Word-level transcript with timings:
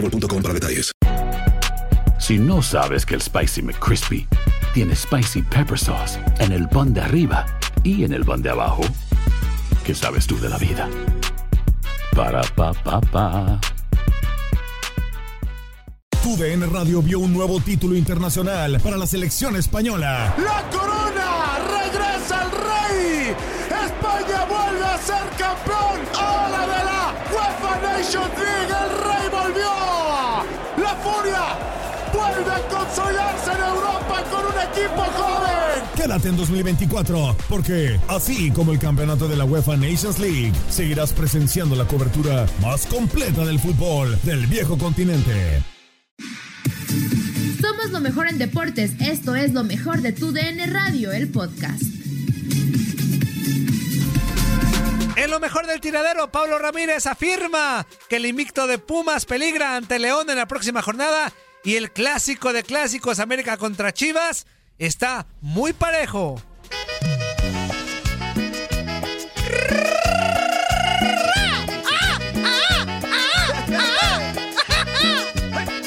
boostmobile.com. 0.00 0.42
Si 2.18 2.38
no 2.38 2.62
sabes 2.62 3.06
que 3.06 3.14
el 3.14 3.22
Spicy 3.22 3.62
McCrispy 3.62 4.26
tiene 4.74 4.96
Spicy 4.96 5.42
Pepper 5.42 5.78
Sauce 5.78 6.18
en 6.38 6.52
el 6.52 6.68
pan 6.68 6.92
de 6.92 7.00
arriba 7.00 7.46
y 7.82 8.04
en 8.04 8.12
el 8.12 8.24
pan 8.24 8.42
de 8.42 8.50
abajo, 8.50 8.82
¿qué 9.84 9.94
sabes 9.94 10.26
tú 10.26 10.38
de 10.40 10.48
la 10.48 10.58
vida? 10.58 10.88
Para, 12.14 12.42
pa, 12.42 12.72
pa, 12.72 13.00
pa. 13.00 13.60
Radio 16.70 17.00
vio 17.00 17.20
un 17.20 17.32
nuevo 17.32 17.60
título 17.60 17.94
internacional 17.94 18.80
para 18.80 18.96
la 18.96 19.06
selección 19.06 19.54
española. 19.54 20.34
¡La 20.36 20.68
corona! 20.76 21.58
¡Regresa 21.80 22.42
el 22.42 22.50
rey! 22.50 23.36
¡España 23.86 24.44
vuelve 24.46 24.84
a 24.84 24.98
ser 24.98 25.28
campeón! 25.38 26.00
¡Ahora 26.18 26.60
de 26.62 26.84
la 26.84 27.14
UEFA 27.32 27.80
Nations 27.80 28.38
League! 28.38 28.74
¡El 28.74 28.90
rey 29.04 29.28
volvió! 29.30 29.85
¡Vuelve 32.28 32.50
a 32.50 32.68
consolidarse 32.68 33.52
en 33.52 33.60
Europa 33.60 34.24
con 34.30 34.44
un 34.46 34.60
equipo 34.70 35.02
joven! 35.02 35.82
Quédate 35.94 36.28
en 36.28 36.36
2024, 36.36 37.36
porque 37.48 38.00
así 38.08 38.50
como 38.50 38.72
el 38.72 38.78
campeonato 38.78 39.28
de 39.28 39.36
la 39.36 39.44
UEFA 39.44 39.76
Nations 39.76 40.18
League, 40.18 40.52
seguirás 40.68 41.12
presenciando 41.12 41.76
la 41.76 41.86
cobertura 41.86 42.46
más 42.60 42.86
completa 42.86 43.44
del 43.44 43.58
fútbol 43.58 44.18
del 44.22 44.46
viejo 44.46 44.76
continente. 44.76 45.62
Somos 47.60 47.90
lo 47.90 48.00
mejor 48.00 48.28
en 48.28 48.38
deportes. 48.38 48.92
Esto 49.00 49.34
es 49.34 49.52
lo 49.52 49.64
mejor 49.64 50.02
de 50.02 50.12
tu 50.12 50.32
DN 50.32 50.66
Radio, 50.66 51.12
el 51.12 51.28
podcast. 51.28 51.82
En 55.16 55.30
lo 55.30 55.40
mejor 55.40 55.66
del 55.66 55.80
tiradero, 55.80 56.30
Pablo 56.30 56.58
Ramírez 56.58 57.06
afirma 57.06 57.86
que 58.08 58.16
el 58.16 58.26
invicto 58.26 58.66
de 58.66 58.78
Pumas 58.78 59.24
peligra 59.24 59.76
ante 59.76 59.98
León 59.98 60.28
en 60.28 60.36
la 60.36 60.46
próxima 60.46 60.82
jornada 60.82 61.32
y 61.66 61.74
el 61.74 61.90
clásico 61.90 62.52
de 62.52 62.62
clásicos 62.62 63.18
América 63.18 63.56
contra 63.56 63.92
Chivas 63.92 64.46
está 64.78 65.26
muy 65.40 65.72
parejo. 65.72 66.40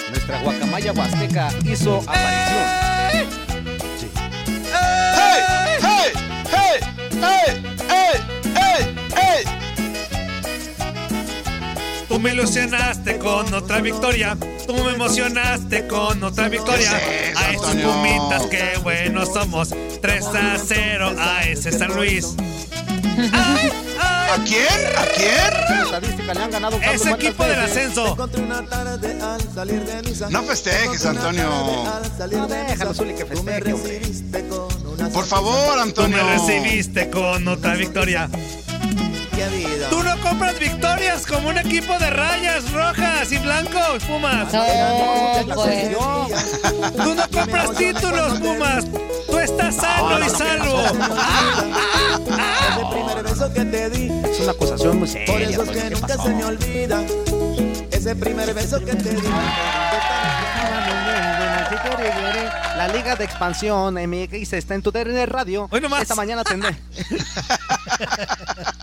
Nuestra 0.10 0.42
guacamaya 0.42 0.92
huasteca 0.92 1.50
hizo 1.64 2.00
aparición. 2.00 2.66
¡Hey! 3.12 3.30
¡Hey! 5.82 6.82
¡Hey! 7.22 7.69
Tú 12.20 12.24
me 12.24 12.34
ilusionaste 12.34 13.18
con 13.18 13.54
otra 13.54 13.80
victoria. 13.80 14.36
Tú 14.68 14.74
me 14.74 14.92
emocionaste 14.92 15.88
con 15.88 16.22
otra 16.22 16.50
victoria. 16.50 17.00
¿Qué 17.00 17.30
es 17.30 17.32
eso, 17.32 17.40
a 17.40 17.52
estos 17.52 17.76
pumitas, 17.76 18.46
qué 18.48 18.78
buenos 18.84 19.30
somos. 19.32 19.70
3 20.02 20.26
a 20.26 20.58
0 20.58 21.16
a 21.18 21.44
ese 21.44 21.72
San 21.72 21.96
Luis. 21.96 22.36
¡Ay! 23.32 23.72
¡Ay! 24.02 24.32
¿A 24.32 24.44
quién? 24.44 24.98
¿A 24.98 25.06
quién? 25.16 25.82
Estadística 25.86 26.34
le 26.34 26.44
han 26.44 26.52
ganado 26.52 26.78
Pablo 26.78 26.92
Ese 26.92 27.08
cuántas 27.08 27.26
equipo 27.26 27.44
del 27.46 27.60
ascenso. 27.62 28.18
No 30.30 30.44
festejes, 30.44 31.06
Antonio. 31.06 31.50
No, 32.32 32.48
déjalo, 32.48 32.94
Zuli, 32.94 33.14
que 33.14 33.26
festeje, 33.26 33.72
hombre. 33.72 34.02
Por 35.14 35.26
favor, 35.26 35.76
Tú 35.76 35.80
Antonio. 35.80 36.18
me 36.18 36.34
recibiste 36.34 37.10
con 37.10 37.48
otra 37.48 37.76
victoria. 37.76 38.30
Tú 39.90 40.04
no 40.04 40.20
compras 40.22 40.60
victorias 40.60 41.26
como 41.26 41.50
un 41.50 41.58
equipo 41.58 41.98
de 41.98 42.10
rayas 42.10 42.72
rojas 42.72 43.32
y 43.32 43.38
blancos, 43.38 44.04
Pumas. 44.06 44.54
No, 44.54 45.56
pues. 45.56 45.96
Tú 46.94 47.16
no 47.16 47.28
compras 47.30 47.72
títulos, 47.78 48.40
Pumas. 48.40 48.86
Tú 49.28 49.38
estás 49.38 49.76
sano 49.76 50.20
y 50.26 50.30
salvo. 50.30 50.82
Es 54.30 54.40
una 54.42 54.52
acusación 54.52 55.00
muy 55.00 55.08
seria. 55.08 55.56
pues, 55.56 55.70
¿qué 55.70 55.96
pasó? 55.96 56.24
olvida 56.24 57.02
ese 57.92 58.16
primer 58.16 58.54
beso 58.54 58.80
que 58.80 58.96
te 58.96 59.10
di. 59.10 59.28
La 62.78 62.88
Liga 62.88 63.16
de 63.16 63.26
Expansión 63.26 63.96
MX 63.96 64.54
está 64.54 64.74
en 64.74 64.82
tu 64.82 64.92
DN 64.92 65.26
Radio. 65.26 65.68
Hoy 65.70 65.82
nomás. 65.82 66.04
Esta 66.04 66.16
mañana 66.16 66.44
tendré. 66.44 66.76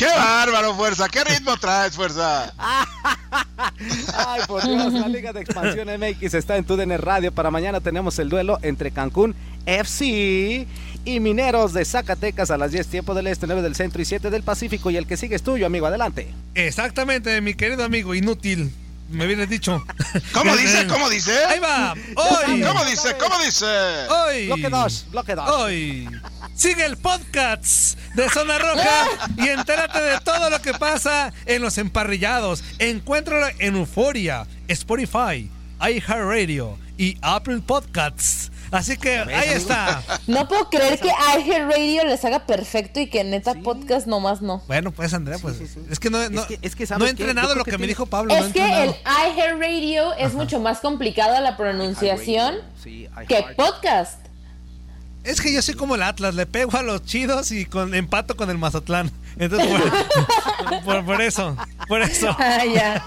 ¡Qué 0.00 0.06
bárbaro, 0.06 0.74
fuerza! 0.74 1.10
¿Qué 1.10 1.22
ritmo 1.22 1.58
traes, 1.58 1.94
fuerza? 1.94 2.54
Ay, 2.56 4.40
por 4.48 4.66
Dios, 4.66 4.94
la 4.94 5.08
Liga 5.08 5.34
de 5.34 5.42
Expansión 5.42 5.88
MX 5.88 6.32
está 6.32 6.56
en 6.56 6.64
tu 6.64 6.74
DN 6.74 6.96
Radio. 6.96 7.32
Para 7.32 7.50
mañana 7.50 7.82
tenemos 7.82 8.18
el 8.18 8.30
duelo 8.30 8.58
entre 8.62 8.92
Cancún 8.92 9.36
FC 9.66 10.66
y 11.04 11.20
Mineros 11.20 11.74
de 11.74 11.84
Zacatecas 11.84 12.50
a 12.50 12.56
las 12.56 12.72
10 12.72 12.86
tiempo 12.86 13.12
del 13.12 13.26
Este, 13.26 13.46
9 13.46 13.60
del 13.60 13.74
Centro 13.74 14.00
y 14.00 14.06
7 14.06 14.30
del 14.30 14.42
Pacífico. 14.42 14.90
Y 14.90 14.96
el 14.96 15.06
que 15.06 15.18
sigue 15.18 15.36
es 15.36 15.42
tuyo, 15.42 15.66
amigo. 15.66 15.84
Adelante. 15.84 16.32
Exactamente, 16.54 17.38
mi 17.42 17.52
querido 17.52 17.84
amigo, 17.84 18.14
inútil. 18.14 18.72
Me 19.10 19.26
hubieras 19.26 19.48
dicho. 19.48 19.84
¿Cómo 20.32 20.56
dice? 20.56 20.86
¿Cómo 20.86 21.10
dice? 21.10 21.44
Ahí 21.46 21.58
va. 21.58 21.94
Hoy. 21.94 22.62
¿Cómo 22.62 22.84
dice? 22.84 23.16
¿Cómo 23.18 23.38
dice? 23.44 23.66
Hoy. 24.08 24.46
Bloque 24.46 24.68
2, 24.70 25.06
bloque 25.10 25.34
2. 25.34 25.50
Hoy. 25.50 26.08
Sigue 26.54 26.84
el 26.84 26.96
podcast 26.96 27.98
de 28.14 28.28
Zona 28.28 28.58
Roja 28.58 29.06
y 29.36 29.48
entérate 29.48 30.00
de 30.00 30.20
todo 30.20 30.48
lo 30.50 30.60
que 30.62 30.74
pasa 30.74 31.32
en 31.46 31.62
los 31.62 31.78
emparrillados. 31.78 32.62
Encuéntralo 32.78 33.48
en 33.58 33.76
Euforia, 33.76 34.46
Spotify, 34.68 35.50
iHeartRadio 35.80 36.78
y 36.96 37.16
Apple 37.22 37.62
Podcasts. 37.66 38.52
Así 38.70 38.96
que 38.96 39.18
ahí 39.18 39.48
está. 39.50 40.02
No 40.26 40.46
puedo 40.48 40.68
creer 40.70 40.98
que 41.00 41.08
iHeartRadio 41.08 42.04
les 42.04 42.24
haga 42.24 42.46
perfecto 42.46 43.00
y 43.00 43.08
que 43.08 43.24
neta 43.24 43.54
podcast 43.54 44.06
nomás 44.06 44.40
no. 44.42 44.62
Bueno, 44.68 44.92
pues 44.92 45.12
Andrea, 45.12 45.38
pues 45.38 45.60
es 45.90 45.98
que 45.98 46.08
no, 46.10 46.28
no, 46.30 46.46
que- 46.46 46.58
es 46.62 46.76
que, 46.76 46.84
no 46.84 46.88
¿sabes 46.88 47.08
he 47.08 47.10
entrenado 47.10 47.54
lo 47.54 47.64
que 47.64 47.72
que 47.72 47.78
me 47.78 47.82
tiene- 47.82 47.90
dijo 47.92 48.06
Pablo. 48.06 48.34
no 48.34 48.44
Es 48.46 48.52
que 48.52 48.82
el 48.84 48.94
iHeartRadio 49.34 50.14
es 50.14 50.34
mucho 50.34 50.60
más 50.60 50.78
complicado 50.80 51.40
la 51.40 51.56
pronunciación 51.56 52.56
Sí, 52.82 53.08
que 53.28 53.44
podcast. 53.56 54.20
Es 55.24 55.40
que 55.40 55.52
yo 55.52 55.60
soy 55.60 55.74
como 55.74 55.96
el 55.96 56.02
Atlas, 56.02 56.34
le 56.34 56.46
pego 56.46 56.76
a 56.78 56.82
los 56.82 57.04
chidos 57.04 57.50
y 57.52 57.66
con 57.66 57.94
empato 57.94 58.36
con 58.36 58.48
el 58.50 58.56
Mazatlán. 58.56 59.10
Entonces, 59.38 59.68
por, 59.68 60.82
por- 60.84 61.04
por 61.04 61.22
eso, 61.22 61.56
por 61.88 62.02
eso. 62.02 62.28
Ah, 62.38 62.64
ya. 62.64 63.04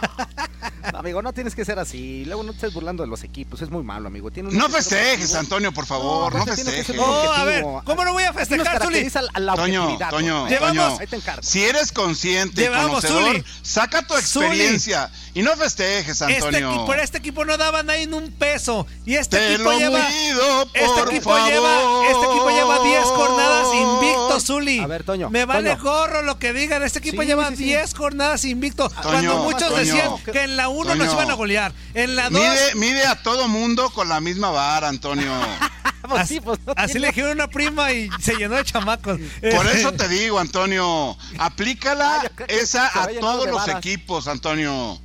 No, 0.92 1.00
amigo, 1.00 1.22
no 1.22 1.34
tienes 1.34 1.56
que 1.56 1.64
ser 1.66 1.80
así. 1.80 2.24
Luego 2.25 2.44
no 2.44 2.52
te 2.52 2.58
estés 2.58 2.74
burlando 2.74 3.04
de 3.04 3.10
los 3.10 3.24
equipos, 3.24 3.62
es 3.62 3.70
muy 3.70 3.84
malo, 3.84 4.08
amigo. 4.08 4.31
Tiene 4.31 4.52
No 4.52 4.70
festejes. 4.70 5.34
Antonio, 5.36 5.72
por 5.74 5.86
favor, 5.86 6.34
no, 6.36 6.44
ser 6.46 6.56
festejes. 6.56 6.96
Oh, 7.00 7.31
a 7.34 7.44
ver. 7.46 7.64
¿cómo 7.86 8.04
no 8.04 8.14
voy 8.14 8.24
a 8.24 8.34
festejar, 8.34 8.81
Zuli? 8.84 9.10
Toño, 9.56 9.98
Toño, 10.10 10.48
Llevamos- 10.48 10.60
Toño, 10.60 10.98
Ahí 11.00 11.08
te 11.08 11.16
encargo. 11.16 11.42
si 11.44 11.64
eres 11.64 11.92
consciente 11.92 12.66
y 12.66 12.68
conocedor, 12.68 13.24
Zuli. 13.38 13.44
saca 13.62 14.06
tu 14.06 14.16
experiencia 14.16 15.10
y 15.34 15.42
no 15.42 15.56
festejes, 15.56 16.22
Este 16.22 16.36
Antonio. 16.36 16.69
equipo, 16.69 16.86
por 16.86 17.00
este 17.00 17.18
equipo 17.18 17.46
no 17.46 17.58
daban 17.58 17.90
ahí 17.90 18.04
en 18.04 18.14
un 18.14 18.31
peso. 18.31 18.86
Y 19.06 19.16
este 19.16 19.38
Te 19.38 19.54
equipo 19.56 19.72
lo 19.72 19.78
lleva. 19.80 20.08
pido, 20.08 20.62
este 20.74 21.02
por 21.02 21.10
equipo 21.14 21.36
lleva. 21.48 21.78
Este 22.12 22.26
equipo 22.26 22.50
lleva 22.50 22.80
10 22.84 23.04
jornadas 23.06 23.68
invicto, 23.74 24.40
Zuli. 24.40 24.80
A 24.80 24.88
ver, 24.88 25.04
Toño, 25.04 25.30
Me 25.30 25.46
vale 25.46 25.72
Toño. 25.76 25.84
gorro 25.84 26.12
lo 26.21 26.38
que 26.39 26.54
digan. 26.54 26.83
Este 26.83 27.00
equipo 27.00 27.21
Sí, 27.21 27.27
lleva 27.27 27.50
sí, 27.50 27.56
sí. 27.57 27.63
10 27.65 27.94
jornadas 27.95 28.45
invicto. 28.45 28.92
Cuando 29.01 29.39
muchos 29.39 29.69
Toño. 29.69 29.75
decían 29.77 30.12
que 30.31 30.44
en 30.44 30.56
la 30.57 30.68
1 30.69 30.95
nos 30.95 31.07
Toño. 31.07 31.19
iban 31.19 31.31
a 31.31 31.33
golear. 31.33 31.74
En 31.94 32.15
la 32.15 32.30
2. 32.30 32.39
Mide, 32.39 32.75
mide 32.75 33.06
a 33.07 33.21
todo 33.21 33.48
mundo 33.48 33.89
con 33.89 34.07
la 34.10 34.19
misma 34.21 34.51
vara, 34.51 34.88
Antonio. 34.89 35.31
Pues 36.04 36.21
Así, 36.24 36.33
sí, 36.36 36.42
pues, 36.42 36.60
no 36.65 36.74
así 36.75 36.86
tiene- 36.94 37.00
le 37.00 37.07
dijeron 37.07 37.31
una 37.31 37.48
prima 37.48 37.94
y 37.94 38.10
se 38.19 38.36
llenó 38.36 38.56
de 38.56 38.65
chamacos. 38.65 39.19
Por 39.56 39.68
eso 39.68 39.94
te 39.94 40.10
digo, 40.10 40.38
Antonio, 40.38 41.18
aplícala 41.39 42.19
Ay, 42.24 42.45
que 42.45 42.56
esa 42.59 42.88
a 42.88 43.07
todos 43.21 43.48
los 43.48 43.56
varas. 43.56 43.77
equipos, 43.77 44.27
Antonio. 44.27 45.00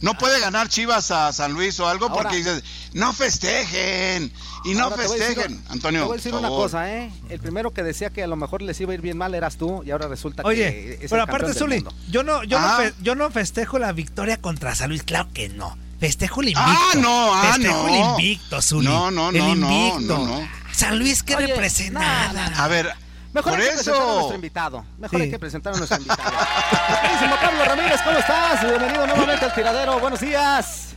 No 0.00 0.14
puede 0.16 0.38
ganar 0.40 0.68
Chivas 0.68 1.10
a 1.10 1.32
San 1.32 1.52
Luis 1.52 1.78
o 1.80 1.88
algo 1.88 2.06
Ahora- 2.08 2.22
porque 2.22 2.36
dices, 2.36 2.62
no 2.92 3.12
festejen 3.12 4.32
y 4.64 4.74
no 4.74 4.90
decir- 4.90 5.08
festejen. 5.18 5.62
Antonio, 5.68 6.02
Te 6.02 6.06
voy 6.06 6.14
a 6.14 6.16
decir 6.16 6.30
por 6.30 6.40
una 6.40 6.48
favor. 6.48 6.64
cosa, 6.64 6.92
¿eh? 6.94 7.10
El 7.28 7.40
primero 7.40 7.72
que 7.72 7.82
decía 7.82 8.10
que 8.10 8.22
a 8.22 8.26
lo 8.26 8.36
mejor 8.36 8.62
les 8.62 8.80
iba 8.80 8.92
a 8.92 8.94
ir 8.94 9.00
bien 9.00 9.16
mal 9.18 9.34
eras 9.34 9.56
tú 9.56 9.82
y 9.84 9.90
ahora 9.90 10.08
resulta 10.08 10.42
que 10.42 10.48
Oye, 10.48 10.94
es 10.94 11.00
el 11.02 11.08
pero 11.10 11.22
aparte, 11.22 11.52
Zuli, 11.54 11.84
yo 12.10 12.22
no, 12.22 12.44
yo, 12.44 12.60
no 12.60 12.66
Ah. 12.66 12.76
fe- 12.78 12.94
yo 13.02 13.14
no 13.14 13.30
festejo 13.30 13.78
la 13.78 13.92
victoria 13.92 14.40
contra 14.40 14.74
San 14.74 14.90
Luis, 14.90 15.02
claro 15.02 15.28
que 15.32 15.48
no. 15.48 15.76
Festejo 16.00 16.42
el 16.42 16.48
invicto. 16.50 16.70
Ah, 16.70 16.92
no, 16.96 17.34
ah, 17.34 17.52
Festejo 17.54 17.88
no. 17.88 17.88
el 17.88 18.10
invicto, 18.10 18.62
Zuli. 18.62 18.86
No, 18.86 19.10
no, 19.10 19.30
el 19.30 19.38
no, 19.38 19.54
no, 19.56 19.70
invicto. 19.96 20.18
no, 20.18 20.26
no. 20.40 20.48
San 20.72 20.96
Luis, 20.98 21.24
¿qué 21.24 21.34
Oye, 21.34 21.48
representa? 21.48 21.98
nada, 21.98 22.32
nada. 22.50 22.64
A 22.64 22.68
ver, 22.68 22.92
Mejor 23.32 23.52
por 23.52 23.60
hay 23.60 23.66
que 23.68 23.72
presentar 23.74 23.94
a 24.00 24.04
eso. 24.04 24.14
nuestro 24.14 24.34
invitado. 24.36 24.84
Mejor 24.98 25.18
Sí. 25.18 25.22
hay 25.24 25.30
que 25.30 25.38
presentar 25.38 25.74
a 25.74 25.76
nuestro 25.76 25.98
invitado. 25.98 26.30
Queridísimo 27.02 27.34
Pablo 27.42 27.64
Ramírez, 27.64 28.00
¿cómo 28.04 28.18
estás? 28.18 28.62
Bienvenido 28.62 29.06
nuevamente 29.06 29.44
al 29.44 29.54
tiradero. 29.54 30.00
Buenos 30.00 30.20
días. 30.20 30.96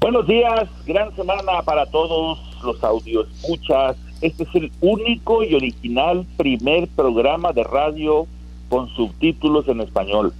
Buenos 0.00 0.26
días, 0.26 0.68
gran 0.86 1.14
semana 1.14 1.62
para 1.62 1.86
todos 1.86 2.38
los 2.64 2.82
audios 2.82 3.28
escuchas. 3.36 3.96
Este 4.22 4.42
es 4.44 4.48
el 4.54 4.72
único 4.80 5.42
y 5.44 5.54
original 5.54 6.26
primer 6.36 6.88
programa 6.88 7.52
de 7.52 7.64
radio 7.64 8.26
con 8.68 8.88
subtítulos 8.94 9.68
en 9.68 9.80
español. 9.82 10.34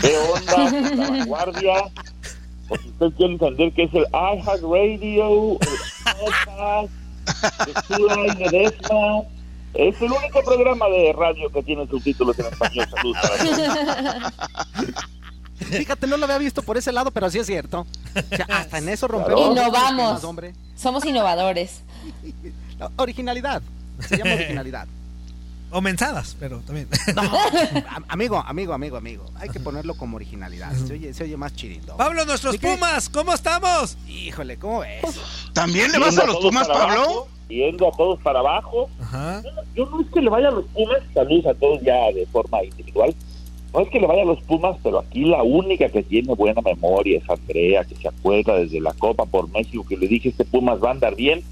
¿Qué 0.00 0.14
onda? 0.16 0.90
La 0.96 1.10
vanguardia. 1.10 1.74
O 2.68 2.76
si 2.76 2.88
usted 2.88 3.10
quiere 3.16 3.32
entender 3.32 3.72
que 3.72 3.82
es 3.84 3.94
el 3.94 4.06
iHeartRadio, 4.12 5.58
el 5.60 6.18
podcast, 6.20 6.92
el 7.90 8.36
de 8.38 8.58
Desma. 8.58 9.22
Es 9.74 10.00
el 10.02 10.10
único 10.12 10.42
programa 10.44 10.86
de 10.88 11.12
radio 11.16 11.50
que 11.50 11.62
tiene 11.62 11.86
subtítulos 11.86 12.38
en 12.38 12.46
español. 12.46 12.88
Saludos 12.90 13.16
para 13.22 14.32
todos. 14.72 14.94
Fíjate, 15.60 16.06
no 16.06 16.16
lo 16.16 16.24
había 16.24 16.38
visto 16.38 16.62
por 16.62 16.76
ese 16.76 16.90
lado, 16.90 17.10
pero 17.10 17.30
sí 17.30 17.38
es 17.38 17.46
cierto. 17.46 17.86
O 18.32 18.36
sea, 18.36 18.46
hasta 18.50 18.78
en 18.78 18.88
eso 18.88 19.06
rompemos. 19.06 19.40
Y 19.40 19.54
no 19.54 19.62
los 19.64 19.72
vamos. 19.72 19.90
esquemas, 20.02 20.24
hombre. 20.24 20.54
Somos 20.76 21.04
innovadores. 21.04 21.82
No, 22.78 22.90
originalidad. 22.96 23.62
Se 24.08 24.16
llama 24.16 24.34
originalidad. 24.34 24.88
O 25.72 25.80
mensadas, 25.80 26.34
pero 26.40 26.58
también. 26.60 26.88
No, 27.14 27.22
am- 27.90 28.04
amigo, 28.08 28.42
amigo, 28.44 28.72
amigo, 28.72 28.96
amigo. 28.96 29.24
Hay 29.36 29.50
que 29.50 29.60
ponerlo 29.60 29.94
como 29.94 30.16
originalidad. 30.16 30.72
Se 30.74 30.94
oye, 30.94 31.14
se 31.14 31.22
oye 31.24 31.36
más 31.36 31.54
chirindo. 31.54 31.96
Pablo, 31.96 32.24
nuestros. 32.24 32.56
Pumas, 32.56 33.08
¿cómo 33.08 33.32
estamos? 33.32 33.96
Híjole, 34.08 34.56
¿cómo 34.58 34.80
ves? 34.80 35.02
¿También 35.52 35.92
le 35.92 35.98
vas 35.98 36.18
a 36.18 36.26
los 36.26 36.38
Pumas, 36.38 36.66
Pablo? 36.66 37.28
Yendo 37.50 37.88
a 37.88 37.92
todos 37.92 38.18
para 38.20 38.38
abajo. 38.38 38.88
Ajá. 39.00 39.42
Yo 39.74 39.84
no 39.86 40.00
es 40.00 40.06
que 40.10 40.20
le 40.22 40.30
vaya 40.30 40.48
a 40.48 40.52
los 40.52 40.64
Pumas, 40.66 40.98
saludos 41.12 41.46
a 41.46 41.54
todos 41.54 41.82
ya 41.82 42.10
de 42.12 42.24
forma 42.26 42.62
individual. 42.64 43.14
No 43.74 43.80
es 43.80 43.88
que 43.90 44.00
le 44.00 44.06
vaya 44.06 44.22
a 44.22 44.26
los 44.26 44.40
Pumas, 44.42 44.76
pero 44.82 44.98
aquí 45.00 45.24
la 45.24 45.42
única 45.42 45.88
que 45.88 46.02
tiene 46.02 46.34
buena 46.34 46.60
memoria 46.62 47.18
es 47.18 47.28
Andrea, 47.30 47.84
que 47.84 47.94
se 47.96 48.08
acuerda 48.08 48.56
desde 48.56 48.80
la 48.80 48.92
Copa 48.94 49.26
por 49.26 49.48
México, 49.50 49.84
que 49.88 49.96
le 49.96 50.08
dije, 50.08 50.30
este 50.30 50.44
Pumas 50.44 50.82
va 50.82 50.88
a 50.88 50.92
andar 50.92 51.14
bien 51.16 51.42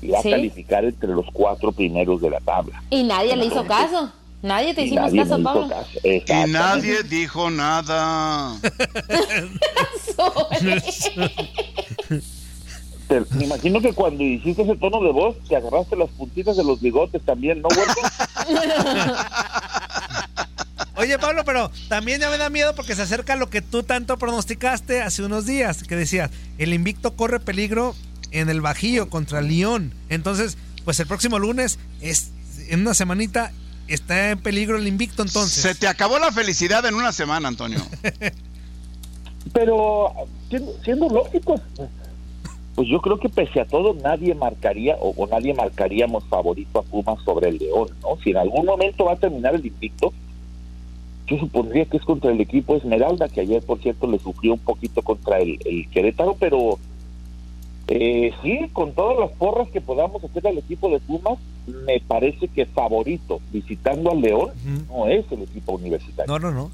y 0.00 0.08
va 0.08 0.22
Sí. 0.22 0.28
a 0.28 0.36
calificar 0.36 0.84
entre 0.84 1.08
los 1.10 1.26
cuatro 1.32 1.72
primeros 1.72 2.20
de 2.20 2.30
la 2.30 2.40
tabla. 2.40 2.82
Y 2.90 3.02
nadie 3.02 3.36
le 3.36 3.46
hizo 3.46 3.64
caso. 3.66 4.10
Nadie 4.40 4.72
te 4.72 4.82
hicimos 4.82 5.06
nadie 5.12 5.22
caso, 5.28 5.42
Pablo. 5.42 5.68
caso. 5.68 5.98
Y 6.04 6.22
nadie 6.52 7.02
dijo 7.02 7.50
nada. 7.50 8.54
Te- 13.08 13.24
me 13.36 13.44
imagino 13.44 13.80
que 13.80 13.92
cuando 13.94 14.22
hiciste 14.22 14.62
ese 14.62 14.76
tono 14.76 15.02
de 15.02 15.12
voz, 15.12 15.36
te 15.48 15.56
agarraste 15.56 15.96
las 15.96 16.10
puntitas 16.10 16.56
de 16.56 16.64
los 16.64 16.80
bigotes 16.80 17.22
también, 17.24 17.62
¿no, 17.62 17.68
huerco? 17.68 18.00
Oye, 20.96 21.16
Pablo, 21.18 21.44
pero 21.44 21.70
también 21.88 22.20
ya 22.20 22.28
me 22.28 22.38
da 22.38 22.50
miedo 22.50 22.74
porque 22.74 22.96
se 22.96 23.02
acerca 23.02 23.36
lo 23.36 23.48
que 23.48 23.62
tú 23.62 23.84
tanto 23.84 24.18
pronosticaste 24.18 25.00
hace 25.00 25.22
unos 25.22 25.46
días, 25.46 25.84
que 25.84 25.94
decías, 25.94 26.30
el 26.58 26.74
invicto 26.74 27.14
corre 27.14 27.38
peligro 27.38 27.94
en 28.32 28.48
el 28.50 28.60
Bajío 28.60 29.08
contra 29.08 29.40
León. 29.40 29.94
Entonces, 30.08 30.58
pues 30.84 30.98
el 30.98 31.06
próximo 31.06 31.38
lunes, 31.38 31.78
es 32.00 32.32
en 32.68 32.80
una 32.80 32.94
semanita, 32.94 33.52
está 33.86 34.30
en 34.30 34.40
peligro 34.40 34.76
el 34.76 34.88
invicto 34.88 35.22
entonces. 35.22 35.62
Se 35.62 35.74
te 35.76 35.86
acabó 35.86 36.18
la 36.18 36.32
felicidad 36.32 36.84
en 36.84 36.96
una 36.96 37.12
semana, 37.12 37.46
Antonio. 37.46 37.80
Pero 39.52 40.12
siendo, 40.50 40.72
siendo 40.84 41.08
lógicos, 41.08 41.60
pues 42.78 42.88
yo 42.88 43.00
creo 43.00 43.18
que 43.18 43.28
pese 43.28 43.60
a 43.60 43.64
todo 43.64 43.92
nadie 43.92 44.36
marcaría 44.36 44.94
o, 45.00 45.12
o 45.16 45.26
nadie 45.26 45.52
marcaríamos 45.52 46.22
favorito 46.26 46.78
a 46.78 46.82
Pumas 46.82 47.20
sobre 47.24 47.48
el 47.48 47.58
León, 47.58 47.88
¿no? 48.02 48.16
Si 48.22 48.30
en 48.30 48.36
algún 48.36 48.66
momento 48.66 49.04
va 49.04 49.14
a 49.14 49.16
terminar 49.16 49.56
el 49.56 49.66
invicto, 49.66 50.12
yo 51.26 51.38
supondría 51.38 51.86
que 51.86 51.96
es 51.96 52.04
contra 52.04 52.30
el 52.30 52.40
equipo 52.40 52.76
Esmeralda, 52.76 53.28
que 53.28 53.40
ayer 53.40 53.64
por 53.64 53.80
cierto 53.80 54.06
le 54.06 54.20
sufrió 54.20 54.52
un 54.52 54.60
poquito 54.60 55.02
contra 55.02 55.40
el, 55.40 55.58
el 55.64 55.90
Querétaro, 55.90 56.36
pero 56.38 56.78
eh, 57.88 58.32
sí, 58.44 58.70
con 58.72 58.92
todas 58.92 59.18
las 59.18 59.32
porras 59.32 59.68
que 59.70 59.80
podamos 59.80 60.22
hacer 60.22 60.46
al 60.46 60.58
equipo 60.58 60.88
de 60.88 61.00
Pumas, 61.00 61.40
me 61.66 61.98
parece 61.98 62.46
que 62.46 62.64
favorito 62.64 63.40
visitando 63.52 64.12
al 64.12 64.20
León 64.20 64.50
no 64.88 65.08
es 65.08 65.24
el 65.32 65.42
equipo 65.42 65.72
universitario. 65.72 66.32
No, 66.32 66.38
no, 66.38 66.52
no. 66.52 66.70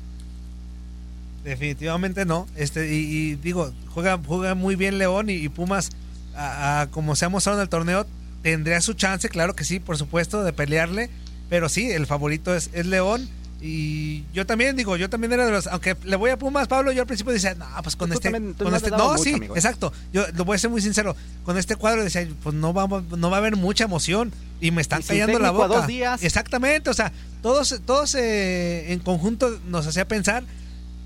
Definitivamente 1.45 2.25
no. 2.25 2.49
Este, 2.57 2.93
y, 2.95 2.99
y 3.31 3.35
digo, 3.37 3.73
juega, 3.91 4.19
juega 4.27 4.55
muy 4.55 4.77
bien 4.77 4.99
León 4.99 5.31
y, 5.31 5.35
y 5.35 5.49
Pumas, 5.49 5.91
a- 6.35 6.81
a 6.83 6.91
como 6.91 7.15
se 7.17 7.25
ha 7.27 7.29
mostrado 7.29 7.59
en 7.59 7.63
el 7.63 7.69
torneo, 7.69 8.07
tendría 8.43 8.81
su 8.81 8.95
chance, 8.95 9.29
claro 9.29 9.55
que 9.55 9.65
sí, 9.65 9.79
por 9.79 9.97
supuesto, 9.99 10.43
de 10.43 10.53
pelearle. 10.53 11.11
Pero 11.51 11.69
sí, 11.69 11.91
el 11.91 12.07
favorito 12.07 12.55
es, 12.55 12.71
es 12.73 12.87
León. 12.87 13.29
Y 13.67 14.25
yo 14.35 14.45
también 14.45 14.77
digo, 14.77 14.97
yo 14.97 15.09
también 15.09 15.33
era 15.33 15.47
de 15.47 15.53
los, 15.53 15.67
aunque 15.69 15.97
le 16.05 16.17
voy 16.17 16.31
a 16.31 16.39
Pumas, 16.39 16.69
Pablo, 16.69 16.93
yo 16.93 17.01
al 17.03 17.07
principio 17.07 17.33
decía, 17.33 17.55
no, 17.55 17.67
pues 17.83 17.97
con 17.97 18.11
Tú 18.11 18.15
este, 18.17 18.31
también- 18.31 18.53
con 18.55 18.71
no 18.71 18.77
este, 18.77 18.91
no, 18.91 19.13
mucho, 19.13 19.23
sí, 19.23 19.33
amigo, 19.35 19.55
¿eh? 19.55 19.59
exacto. 19.59 19.91
Yo 20.13 20.25
lo 20.35 20.45
voy 20.45 20.57
a 20.57 20.59
ser 20.59 20.69
muy 20.69 20.83
sincero, 20.83 21.17
con 21.45 21.57
este 21.57 21.77
cuadro 21.77 22.05
decía, 22.05 22.29
pues 22.43 22.55
no 22.55 22.75
va, 22.75 22.87
no 23.17 23.31
va 23.31 23.37
a 23.37 23.39
haber 23.39 23.57
mucha 23.57 23.85
emoción 23.85 24.33
y 24.61 24.71
me 24.71 24.83
están 24.83 25.01
Y 25.01 25.05
callando 25.05 25.39
la 25.39 25.51
boca. 25.51 25.69
dos 25.69 25.87
días. 25.87 26.23
Exactamente, 26.23 26.91
o 26.91 26.95
sea, 26.95 27.11
todos, 27.41 27.81
todos 27.87 28.15
eh, 28.17 28.93
en 28.93 28.99
conjunto 29.01 29.59
nos 29.69 29.87
hacía 29.87 30.07
pensar 30.07 30.45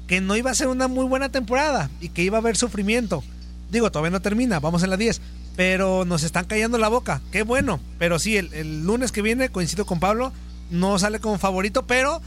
que 0.09 0.21
no 0.21 0.35
iba 0.37 0.51
a 0.51 0.55
ser 0.55 0.67
una 0.67 0.89
muy 0.89 1.05
buena 1.07 1.29
temporada 1.29 1.89
y 2.01 2.09
que 2.09 2.23
iba 2.23 2.39
a 2.39 2.41
haber 2.41 2.57
sufrimiento. 2.57 3.23
Digo, 3.71 3.93
todavía 3.93 4.11
no 4.11 4.21
termina, 4.23 4.59
vamos 4.59 4.83
en 4.83 4.91
la 4.91 4.97
10, 4.97 5.21
pero 5.55 6.05
nos 6.05 6.25
están 6.25 6.47
callando 6.47 6.79
la 6.79 6.89
boca. 6.89 7.21
Qué 7.31 7.43
bueno, 7.43 7.79
pero 7.99 8.19
sí, 8.19 8.37
el, 8.37 8.53
el 8.55 8.85
lunes 8.85 9.13
que 9.13 9.23
viene, 9.23 9.51
coincido 9.51 9.87
con 9.87 10.01
Pablo, 10.01 10.33
no 10.71 10.99
sale 10.99 11.21
como 11.21 11.39
favorito, 11.39 11.87
pero 11.87 12.21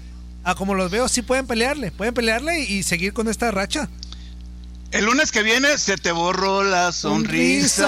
a 0.44 0.56
como 0.56 0.76
los 0.76 0.90
veo, 0.92 1.10
sí 1.10 1.22
pueden 1.24 1.48
pelearle, 1.48 1.92
pueden 1.92 2.14
pelearle 2.14 2.64
y, 2.64 2.74
y 2.74 2.84
seguir 2.84 3.14
con 3.14 3.28
esta 3.28 3.52
racha. 3.52 3.90
El 4.92 5.06
lunes 5.06 5.32
que 5.32 5.42
viene 5.42 5.78
se 5.78 5.98
te 5.98 6.12
borró 6.12 6.64
la 6.64 6.92
sonrisa. 6.92 7.86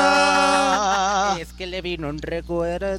Es 1.40 1.52
que 1.54 1.68
le 1.68 1.82
vino 1.82 2.08
un 2.10 2.20
recuerdo. 2.20 2.98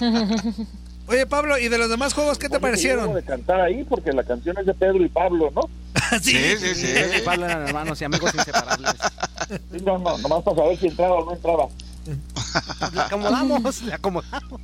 Oye, 1.08 1.26
Pablo, 1.26 1.56
¿y 1.58 1.68
de 1.68 1.78
los 1.78 1.88
demás 1.88 2.14
juegos 2.14 2.36
qué 2.38 2.48
te 2.48 2.56
Oye, 2.56 2.62
parecieron? 2.62 3.14
de 3.14 3.22
cantar 3.22 3.60
ahí 3.60 3.84
porque 3.84 4.12
la 4.12 4.24
canción 4.24 4.56
es 4.58 4.66
de 4.66 4.74
Pedro 4.74 5.04
y 5.04 5.08
Pablo, 5.08 5.50
¿no? 5.54 5.62
Sí, 6.22 6.36
sí, 6.58 6.74
sí. 6.74 6.86
Pedro 6.92 7.18
y 7.18 7.20
Pablo 7.22 7.46
eran 7.46 7.66
hermanos 7.68 8.00
y 8.00 8.04
amigos 8.04 8.32
inseparables. 8.34 8.90
Sí, 9.48 9.78
no, 9.84 9.98
no, 9.98 10.18
nomás 10.18 10.42
para 10.42 10.56
saber 10.56 10.78
si 10.78 10.86
entraba 10.88 11.14
o 11.14 11.24
no 11.24 11.32
entraba. 11.32 11.66
Le 12.92 13.00
acomodamos, 13.00 13.82
le 13.82 13.92
acomodamos. 13.94 14.60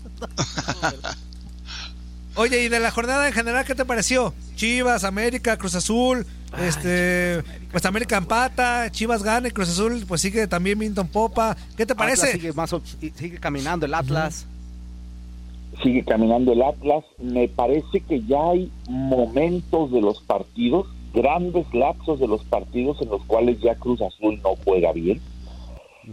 Oye, 2.35 2.63
y 2.63 2.69
de 2.69 2.81
la 2.81 2.91
jornada 2.91 3.27
en 3.29 3.35
general, 3.35 3.65
¿qué 3.65 3.75
te 3.75 3.85
pareció? 3.85 4.33
Chivas, 4.57 5.05
América, 5.05 5.57
Cruz 5.59 5.75
Azul, 5.75 6.27
este, 6.59 7.43
pues 7.71 7.85
América 7.85 8.17
empata, 8.17 8.91
Chivas 8.91 9.23
gana 9.23 9.49
y 9.49 9.51
Cruz 9.51 9.69
Azul 9.69 10.05
pues 10.09 10.21
sigue 10.23 10.47
también 10.47 10.79
Minton 10.79 11.09
Popa. 11.09 11.57
¿Qué 11.77 11.85
te 11.85 11.93
Atlas 11.93 12.19
parece? 12.21 12.33
Sigue, 12.33 12.53
más, 12.53 12.75
sigue 13.01 13.39
caminando 13.39 13.85
el 13.87 13.95
Atlas. 13.95 14.47
Sigue 15.83 16.05
caminando 16.05 16.53
el 16.53 16.63
Atlas. 16.63 17.05
Me 17.19 17.49
parece 17.49 18.01
que 18.01 18.23
ya 18.23 18.51
hay 18.51 18.71
momentos 18.89 19.91
de 19.91 20.01
los 20.01 20.21
partidos 20.23 20.87
grandes 21.13 21.73
lapsos 21.75 22.19
de 22.21 22.27
los 22.27 22.43
partidos 22.45 23.01
en 23.03 23.11
los 23.11 23.23
cuales 23.25 23.61
ya 23.61 23.75
Cruz 23.75 24.01
Azul 24.01 24.41
no 24.43 24.57
juega 24.65 24.93
bien. 24.93 25.21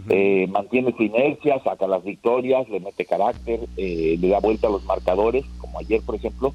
Eh, 0.10 0.48
mantiene 0.50 0.94
su 0.96 1.04
inercia, 1.04 1.62
saca 1.63 1.88
las 1.88 2.04
victorias, 2.04 2.70
le 2.70 2.80
mete 2.80 3.06
carácter, 3.06 3.62
eh, 3.78 4.18
le 4.20 4.28
da 4.28 4.39
vuelta 4.39 4.68
a 4.68 4.72
los 4.72 4.84
marcadores, 4.86 5.46
como 5.58 5.80
ayer 5.80 6.01
por 6.01 6.16
ejemplo, 6.16 6.54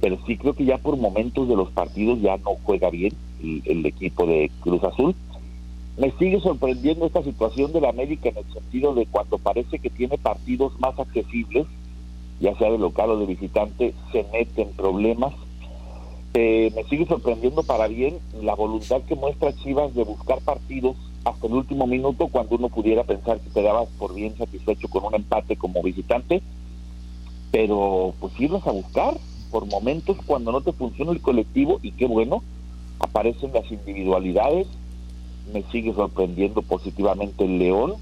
pero 0.00 0.16
sí 0.26 0.36
creo 0.36 0.52
que 0.52 0.64
ya 0.64 0.78
por 0.78 0.96
momentos 0.96 1.48
de 1.48 1.56
los 1.56 1.70
partidos 1.70 2.20
ya 2.20 2.36
no 2.36 2.56
juega 2.62 2.90
bien 2.90 3.12
el, 3.42 3.62
el 3.64 3.86
equipo 3.86 4.26
de 4.26 4.50
Cruz 4.60 4.84
Azul. 4.84 5.14
Me 5.98 6.12
sigue 6.18 6.38
sorprendiendo 6.40 7.06
esta 7.06 7.22
situación 7.24 7.72
de 7.72 7.80
la 7.80 7.88
América 7.88 8.28
en 8.28 8.36
el 8.36 8.52
sentido 8.52 8.94
de 8.94 9.06
cuando 9.06 9.38
parece 9.38 9.78
que 9.78 9.90
tiene 9.90 10.18
partidos 10.18 10.78
más 10.78 10.96
accesibles, 11.00 11.66
ya 12.40 12.56
sea 12.56 12.70
de 12.70 12.78
local 12.78 13.10
o 13.10 13.18
de 13.18 13.26
visitante, 13.26 13.94
se 14.12 14.24
mete 14.32 14.62
en 14.62 14.72
problemas. 14.72 15.34
Eh, 16.34 16.70
me 16.74 16.84
sigue 16.84 17.06
sorprendiendo 17.06 17.62
para 17.62 17.88
bien 17.88 18.18
la 18.42 18.54
voluntad 18.54 19.00
que 19.02 19.14
muestra 19.14 19.54
Chivas 19.54 19.94
de 19.94 20.04
buscar 20.04 20.40
partidos 20.42 20.96
hasta 21.24 21.46
el 21.46 21.54
último 21.54 21.86
minuto 21.86 22.28
cuando 22.28 22.56
uno 22.56 22.68
pudiera 22.68 23.04
pensar 23.04 23.40
que 23.40 23.50
te 23.50 23.62
dabas 23.62 23.88
por 23.98 24.14
bien 24.14 24.36
satisfecho 24.36 24.88
con 24.88 25.04
un 25.04 25.14
empate 25.14 25.56
como 25.56 25.82
visitante, 25.82 26.42
pero 27.50 28.14
pues 28.20 28.38
irlos 28.38 28.66
a 28.66 28.72
buscar 28.72 29.16
por 29.50 29.66
momentos 29.66 30.18
cuando 30.26 30.52
no 30.52 30.60
te 30.60 30.72
funciona 30.72 31.12
el 31.12 31.20
colectivo 31.20 31.80
y 31.82 31.92
qué 31.92 32.06
bueno, 32.06 32.42
aparecen 33.00 33.52
las 33.52 33.70
individualidades, 33.70 34.68
me 35.52 35.62
sigue 35.72 35.94
sorprendiendo 35.94 36.62
positivamente 36.62 37.44
el 37.44 37.58
León, 37.58 37.94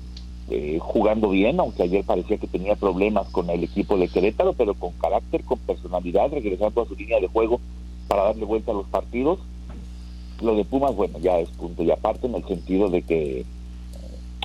eh, 0.50 0.78
jugando 0.78 1.30
bien, 1.30 1.58
aunque 1.58 1.84
ayer 1.84 2.04
parecía 2.04 2.36
que 2.36 2.46
tenía 2.46 2.76
problemas 2.76 3.28
con 3.30 3.48
el 3.48 3.64
equipo 3.64 3.96
de 3.96 4.08
Querétaro, 4.08 4.52
pero 4.52 4.74
con 4.74 4.92
carácter, 4.92 5.42
con 5.44 5.58
personalidad, 5.60 6.30
regresando 6.30 6.82
a 6.82 6.86
su 6.86 6.94
línea 6.94 7.18
de 7.18 7.28
juego 7.28 7.60
para 8.08 8.24
darle 8.24 8.44
vuelta 8.44 8.72
a 8.72 8.74
los 8.74 8.86
partidos. 8.86 9.38
Lo 10.42 10.54
de 10.54 10.64
Pumas, 10.64 10.94
bueno, 10.94 11.18
ya 11.18 11.38
es 11.38 11.48
punto 11.50 11.82
y 11.82 11.90
aparte 11.90 12.26
en 12.26 12.34
el 12.34 12.44
sentido 12.44 12.90
de 12.90 13.02
que 13.02 13.44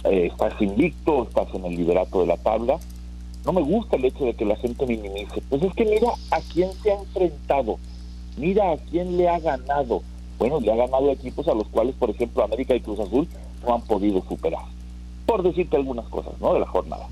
eh, 0.06 0.28
estás 0.32 0.54
invicto, 0.62 1.24
estás 1.24 1.54
en 1.54 1.66
el 1.66 1.76
liderato 1.76 2.22
de 2.22 2.28
la 2.28 2.38
tabla. 2.38 2.80
No 3.46 3.52
me 3.52 3.62
gusta 3.62 3.98
el 3.98 4.06
hecho 4.06 4.26
de 4.26 4.34
que 4.34 4.46
la 4.46 4.56
gente 4.56 4.86
minimice. 4.86 5.42
Pues 5.50 5.64
es 5.64 5.74
que 5.74 5.86
mira 5.86 6.12
a 6.32 6.40
quién 6.54 6.72
se 6.82 6.92
ha 6.92 7.00
enfrentado, 7.00 7.78
mira 8.38 8.72
a 8.72 8.78
quién 8.78 9.18
le 9.18 9.28
ha 9.28 9.40
ganado. 9.40 10.02
Bueno, 10.38 10.62
le 10.62 10.72
ha 10.72 10.76
ganado 10.78 11.12
equipos 11.12 11.46
a 11.50 11.54
los 11.54 11.68
cuales, 11.68 11.96
por 11.96 12.10
ejemplo, 12.10 12.44
América 12.44 12.74
y 12.74 12.80
Cruz 12.80 13.00
Azul 13.02 13.28
no 13.66 13.76
han 13.76 13.82
podido 13.82 14.24
superar. 14.30 14.79
Por 15.30 15.44
decirte 15.44 15.76
algunas 15.76 16.08
cosas, 16.08 16.34
¿no? 16.42 16.56
De 16.56 16.60
la 16.60 16.66
jornada. 16.66 17.08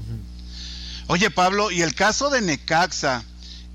Oye, 1.06 1.30
Pablo, 1.30 1.70
y 1.70 1.84
el 1.84 1.94
caso 1.94 2.32
de 2.32 2.42
Necaxa, 2.42 3.24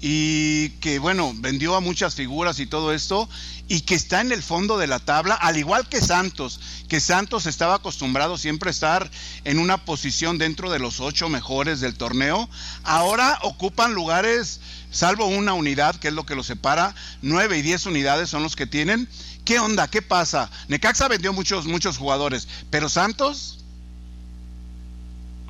y 0.01 0.71
que 0.81 0.99
bueno, 0.99 1.33
vendió 1.37 1.77
a 1.77 1.81
muchas 1.81 2.17
figuras 2.17 2.59
y 2.59 2.67
todo 2.67 2.93
esto, 2.93 3.29
y 3.69 3.83
que 3.83 3.95
está 3.95 4.21
en 4.21 4.33
el 4.33 4.43
fondo 4.43 4.79
de 4.79 4.89
la 4.89 4.99
tabla, 4.99 5.37
al 5.37 5.59
igual 5.59 5.89
que 5.89 6.01
Santos, 6.01 6.59
que 6.89 6.99
Santos 6.99 7.47
estaba 7.47 7.77
acostumbrado 7.77 8.37
siempre 8.37 8.71
a 8.71 8.73
estar 8.73 9.09
en 9.45 9.61
una 9.61 9.85
posición 9.85 10.39
dentro 10.39 10.73
de 10.73 10.81
los 10.81 10.99
ocho 10.99 11.29
mejores 11.29 11.81
del 11.81 11.95
torneo, 11.95 12.51
ahora 12.83 13.39
ocupan 13.43 13.95
lugares, 13.95 14.61
salvo 14.91 15.27
una 15.27 15.53
unidad, 15.53 15.95
que 15.95 16.09
es 16.09 16.15
lo 16.15 16.27
que 16.27 16.35
los 16.35 16.47
separa, 16.49 16.97
nueve 17.23 17.59
y 17.59 17.63
diez 17.63 17.87
unidades 17.87 18.29
son 18.29 18.43
los 18.43 18.57
que 18.57 18.67
tienen. 18.67 19.09
¿Qué 19.45 19.61
onda? 19.61 19.87
¿Qué 19.87 20.03
pasa? 20.03 20.51
Necaxa 20.67 21.07
vendió 21.07 21.33
muchos, 21.33 21.67
muchos 21.67 21.97
jugadores, 21.97 22.49
pero 22.71 22.89
Santos... 22.89 23.61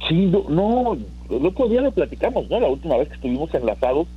Sí, 0.09 0.27
no, 0.27 0.45
no, 0.49 0.99
el 1.31 1.47
otro 1.47 1.69
día 1.69 1.81
lo 1.81 1.93
platicamos, 1.93 2.49
¿no? 2.51 2.59
La 2.59 2.69
última 2.69 2.97
vez 2.97 3.09
que 3.09 3.15
estuvimos 3.15 3.55
enlazados, 3.55 4.09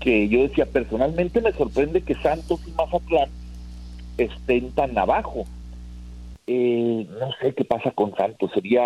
que 0.00 0.28
yo 0.28 0.42
decía, 0.42 0.66
personalmente 0.66 1.40
me 1.40 1.52
sorprende 1.52 2.02
que 2.02 2.14
Santos 2.16 2.60
y 2.66 2.70
Mazatlán 2.72 3.28
estén 4.18 4.72
tan 4.72 4.96
abajo. 4.98 5.44
Eh, 6.46 7.06
no 7.20 7.28
sé 7.40 7.54
qué 7.54 7.64
pasa 7.64 7.92
con 7.92 8.14
Santos, 8.16 8.50
sería 8.52 8.82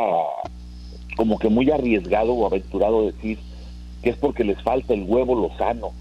como 1.17 1.39
que 1.39 1.49
muy 1.49 1.71
arriesgado 1.71 2.35
o 2.35 2.47
aventurado 2.47 3.07
decir 3.07 3.39
que 4.03 4.11
es 4.11 4.17
porque 4.17 4.45
les 4.45 4.61
falta 4.63 4.93
el 4.93 5.05
huevo 5.05 5.35
lozano. 5.35 5.93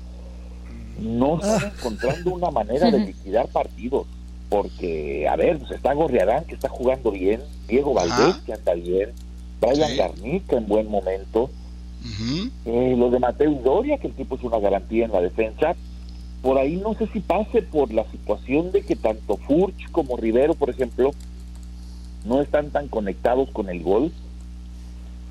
No 1.00 1.39
están 1.39 1.72
encontrando 1.77 2.33
una 2.33 2.51
manera 2.51 2.91
de 2.91 3.00
liquidar 3.05 3.48
partidos, 3.48 4.05
porque, 4.50 5.27
a 5.27 5.36
ver, 5.36 5.60
pues 5.60 5.72
está 5.72 5.93
Gorriarán 5.93 6.43
que 6.45 6.55
está 6.55 6.67
jugando 6.67 7.12
bien, 7.12 7.41
Diego 7.67 7.93
Valdés 7.93 8.36
que 8.45 8.53
anda 8.53 8.74
bien, 8.74 9.12
Brian 9.67 9.89
Sí. 9.91 9.98
Garnica 9.98 10.58
en 10.58 10.67
buen 10.67 10.89
momento, 10.89 11.50
eh, 12.65 12.96
lo 12.98 13.10
de 13.10 13.20
Mateus 13.20 13.63
Doria, 13.63 13.98
que 13.98 14.08
el 14.08 14.13
tipo 14.13 14.36
es 14.36 14.43
una 14.43 14.60
garantía 14.60 15.05
en 15.05 15.12
la 15.12 15.22
defensa. 15.22 15.75
Por 16.41 16.58
ahí 16.58 16.75
no 16.75 16.93
sé 16.96 17.08
si 17.08 17.22
pase 17.22 17.62
por 17.62 17.93
la 17.93 18.03
situación 18.12 18.72
de 18.74 18.82
que 18.82 18.96
tanto 18.98 19.38
Furch 19.38 19.89
como 19.91 20.17
Rivero, 20.17 20.53
por 20.55 20.70
ejemplo, 20.70 21.12
no 22.25 22.41
están 22.41 22.70
tan 22.72 22.88
conectados 22.89 23.50
con 23.51 23.70
el 23.70 23.82
gol. 23.82 24.12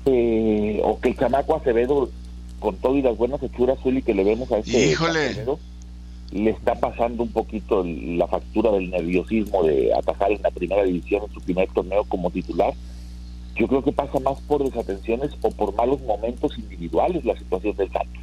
Eh, 0.05 0.81
o 0.83 0.99
que 0.99 1.09
el 1.09 1.17
chamaco 1.17 1.55
Acevedo, 1.55 2.09
con 2.59 2.75
todo 2.77 2.97
y 2.97 3.01
las 3.01 3.15
buenas 3.15 3.41
hechuras, 3.43 3.77
Zuli, 3.81 4.01
que 4.01 4.13
le 4.13 4.23
vemos 4.23 4.51
a 4.51 4.57
este 4.57 4.89
Híjole. 4.89 5.27
Acevedo, 5.27 5.59
le 6.31 6.49
está 6.49 6.75
pasando 6.75 7.23
un 7.23 7.31
poquito 7.31 7.83
la 7.85 8.27
factura 8.27 8.71
del 8.71 8.89
nerviosismo 8.89 9.63
de 9.63 9.93
atajar 9.93 10.31
en 10.31 10.41
la 10.41 10.49
primera 10.49 10.83
división 10.83 11.23
en 11.27 11.33
su 11.33 11.41
primer 11.41 11.69
torneo 11.69 12.03
como 12.05 12.31
titular. 12.31 12.73
Yo 13.55 13.67
creo 13.67 13.83
que 13.83 13.91
pasa 13.91 14.19
más 14.19 14.41
por 14.41 14.63
desatenciones 14.63 15.31
o 15.41 15.51
por 15.51 15.75
malos 15.75 16.01
momentos 16.01 16.57
individuales 16.57 17.23
la 17.23 17.37
situación 17.37 17.75
del 17.75 17.91
Santos. 17.91 18.22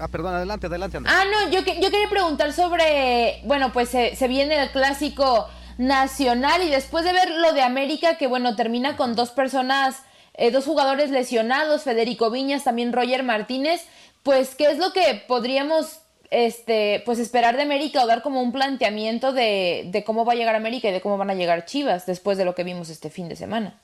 Ah, 0.00 0.08
perdón, 0.08 0.34
adelante, 0.34 0.66
adelante, 0.66 0.96
Andrés. 0.96 1.14
Ah, 1.14 1.24
no, 1.30 1.50
yo, 1.50 1.60
yo 1.60 1.90
quería 1.90 2.08
preguntar 2.08 2.52
sobre, 2.54 3.42
bueno, 3.44 3.70
pues 3.72 3.90
se, 3.90 4.16
se 4.16 4.28
viene 4.28 4.60
el 4.62 4.70
clásico 4.70 5.46
nacional 5.76 6.62
y 6.62 6.70
después 6.70 7.04
de 7.04 7.12
ver 7.12 7.30
lo 7.30 7.52
de 7.52 7.60
América, 7.60 8.16
que 8.16 8.26
bueno, 8.26 8.56
termina 8.56 8.96
con 8.96 9.14
dos 9.14 9.30
personas, 9.30 10.02
eh, 10.34 10.50
dos 10.50 10.64
jugadores 10.64 11.10
lesionados, 11.10 11.82
Federico 11.82 12.30
Viñas, 12.30 12.64
también 12.64 12.92
Roger 12.92 13.22
Martínez, 13.22 13.84
pues, 14.22 14.54
¿qué 14.54 14.70
es 14.70 14.78
lo 14.78 14.92
que 14.92 15.22
podríamos, 15.28 16.00
este, 16.30 17.02
pues 17.04 17.18
esperar 17.18 17.56
de 17.56 17.62
América 17.62 18.02
o 18.02 18.06
dar 18.06 18.22
como 18.22 18.40
un 18.40 18.52
planteamiento 18.52 19.32
de, 19.32 19.84
de 19.86 20.04
cómo 20.04 20.24
va 20.24 20.32
a 20.32 20.36
llegar 20.36 20.54
América 20.54 20.88
y 20.88 20.92
de 20.92 21.00
cómo 21.02 21.18
van 21.18 21.30
a 21.30 21.34
llegar 21.34 21.66
Chivas 21.66 22.06
después 22.06 22.38
de 22.38 22.46
lo 22.46 22.54
que 22.54 22.64
vimos 22.64 22.88
este 22.88 23.10
fin 23.10 23.28
de 23.28 23.36
semana? 23.36 23.78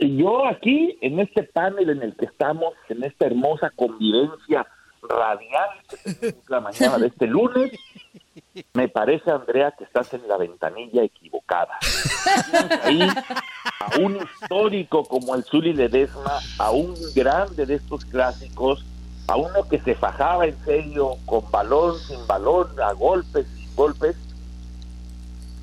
Yo 0.00 0.46
aquí, 0.46 0.98
en 1.00 1.20
este 1.20 1.42
panel 1.42 1.90
en 1.90 2.02
el 2.02 2.16
que 2.16 2.26
estamos, 2.26 2.74
en 2.88 3.02
esta 3.04 3.26
hermosa 3.26 3.70
convivencia 3.74 4.66
radial 5.02 5.68
que 6.20 6.34
la 6.48 6.60
mañana 6.60 6.98
de 6.98 7.06
este 7.06 7.26
lunes, 7.26 7.72
me 8.74 8.88
parece, 8.88 9.30
Andrea, 9.30 9.72
que 9.72 9.84
estás 9.84 10.12
en 10.14 10.26
la 10.28 10.36
ventanilla 10.36 11.02
equivocada. 11.02 11.78
Ahí 12.82 13.02
a 13.02 13.98
un 14.00 14.16
histórico 14.16 15.04
como 15.04 15.34
el 15.34 15.44
Zuli 15.44 15.72
Ledesma, 15.72 16.38
a 16.58 16.70
un 16.70 16.94
grande 17.14 17.64
de 17.66 17.74
estos 17.74 18.04
clásicos, 18.04 18.84
a 19.28 19.36
uno 19.36 19.68
que 19.68 19.78
se 19.80 19.94
fajaba 19.94 20.46
en 20.46 20.56
serio, 20.64 21.16
con 21.24 21.50
balón, 21.50 21.98
sin 21.98 22.26
balón, 22.26 22.68
a 22.80 22.92
golpes, 22.92 23.46
sin 23.48 23.74
golpes, 23.74 24.16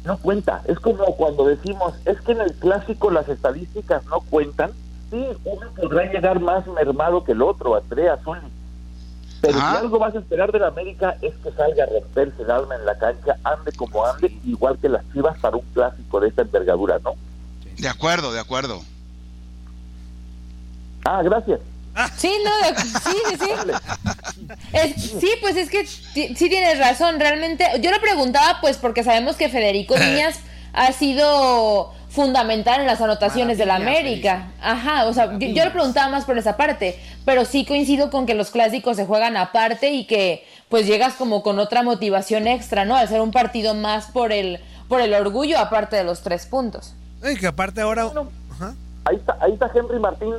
no 0.06 0.18
cuenta. 0.18 0.62
Es 0.66 0.80
como 0.80 1.06
cuando 1.16 1.46
decimos, 1.46 1.94
es 2.06 2.20
que 2.22 2.34
en 2.34 2.42
el 2.42 2.54
clásico 2.54 3.10
las 3.12 3.28
estadísticas 3.30 4.06
no 4.06 4.20
cuentan. 4.22 4.72
Sí, 5.10 5.26
uno 5.46 5.68
podrá 5.76 6.12
llegar 6.12 6.40
más 6.40 6.66
mermado 6.68 7.24
que 7.24 7.34
el 7.34 7.42
otro, 7.42 7.76
Andrea 7.76 8.18
Zuli. 8.24 8.42
Pero 9.42 9.58
Ajá. 9.58 9.72
si 9.72 9.78
algo 9.78 10.00
vas 10.00 10.16
a 10.16 10.20
esperar 10.20 10.52
de 10.52 10.60
la 10.60 10.68
América 10.68 11.18
es 11.22 11.34
que 11.36 11.52
salga 11.52 11.84
a 11.84 11.88
romperse 11.88 12.42
el 12.42 12.52
alma 12.52 12.76
en 12.76 12.86
la 12.86 12.98
cancha, 12.98 13.36
ande 13.44 13.72
como 13.74 14.06
ande, 14.06 14.38
igual 14.46 14.78
que 14.78 14.90
las 14.90 15.04
chivas 15.12 15.38
para 15.40 15.58
un 15.58 15.66
clásico 15.74 16.20
de 16.20 16.30
esta 16.30 16.44
envergadura, 16.44 17.00
¿no? 17.04 17.14
De 17.78 17.88
acuerdo, 17.90 18.32
de 18.32 18.40
acuerdo. 18.40 18.82
Ah, 21.06 21.22
gracias. 21.22 21.60
Sí, 22.18 22.32
no, 22.44 22.68
de- 22.68 22.82
sí, 22.82 23.18
sí, 23.30 23.38
sí. 23.40 24.52
Es- 24.74 25.02
sí, 25.20 25.30
pues 25.42 25.56
es 25.56 25.70
que 25.70 25.86
sí 25.86 26.34
tienes 26.50 26.80
razón, 26.80 27.20
realmente. 27.20 27.66
Yo 27.82 27.92
lo 27.92 28.00
preguntaba 28.02 28.58
pues 28.62 28.78
porque 28.78 29.04
sabemos 29.04 29.36
que 29.36 29.50
Federico 29.50 29.94
Viñas 30.00 30.40
ha 30.74 30.92
sido 30.92 31.94
fundamental 32.10 32.82
en 32.82 32.88
las 32.88 33.02
anotaciones 33.02 33.58
de 33.58 33.66
la 33.66 33.76
América. 33.76 34.52
Ajá, 34.62 35.06
o 35.06 35.14
sea, 35.14 35.38
yo, 35.40 35.48
yo 35.48 35.66
lo 35.66 35.72
preguntaba 35.72 36.10
más 36.10 36.26
por 36.26 36.38
esa 36.38 36.58
parte. 36.58 37.00
pero 37.26 37.46
sí 37.46 37.66
coincido 37.66 38.10
con 38.12 38.26
que 38.26 38.34
los 38.36 38.50
clásicos 38.52 38.98
se 38.98 39.06
juegan 39.06 39.38
aparte 39.38 39.92
y 39.92 40.06
que 40.06 40.46
pues 40.70 40.86
llegas 40.88 41.14
como 41.14 41.42
con 41.44 41.60
otra 41.60 41.84
motivación 41.84 42.48
extra, 42.48 42.86
¿no? 42.86 42.96
Al 42.96 43.08
ser 43.08 43.22
un 43.22 43.32
partido 43.32 43.76
más 43.76 44.08
por 44.08 44.32
el, 44.32 44.60
por 44.88 45.00
el 45.02 45.14
orgullo 45.14 45.60
aparte 45.60 45.96
de 45.96 46.04
los 46.04 46.22
tres 46.22 46.46
puntos. 46.48 46.96
Y 47.24 47.36
que 47.36 47.48
aparte 47.48 47.82
ahora... 47.82 48.12
Ahí, 49.06 49.16
está, 49.18 49.38
ahí 49.42 49.54
está 49.54 49.70
Henry 49.74 50.00
Martín, 50.00 50.34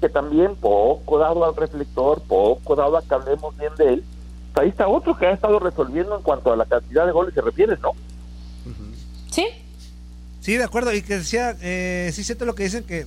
que 0.00 0.08
también 0.08 0.56
poco 0.56 1.18
dado 1.18 1.44
al 1.44 1.56
reflector, 1.56 2.22
poco 2.22 2.76
dado 2.76 2.96
a 2.96 3.02
que 3.02 3.14
hablemos 3.14 3.56
bien 3.56 3.72
de 3.76 3.94
él. 3.94 4.04
Ahí 4.54 4.70
está 4.70 4.88
otro 4.88 5.16
que 5.16 5.26
ha 5.26 5.32
estado 5.32 5.58
resolviendo 5.60 6.16
en 6.16 6.22
cuanto 6.22 6.52
a 6.52 6.56
la 6.56 6.64
cantidad 6.64 7.06
de 7.06 7.12
goles 7.12 7.32
se 7.32 7.40
refiere, 7.40 7.76
¿no? 7.80 7.92
Sí. 9.30 9.46
Sí, 10.40 10.56
de 10.56 10.64
acuerdo. 10.64 10.92
Y 10.92 11.02
que 11.02 11.18
decía, 11.18 11.56
eh, 11.60 12.10
sí, 12.12 12.24
cierto 12.24 12.44
lo 12.44 12.54
que 12.54 12.64
dicen 12.64 12.84
que 12.84 13.06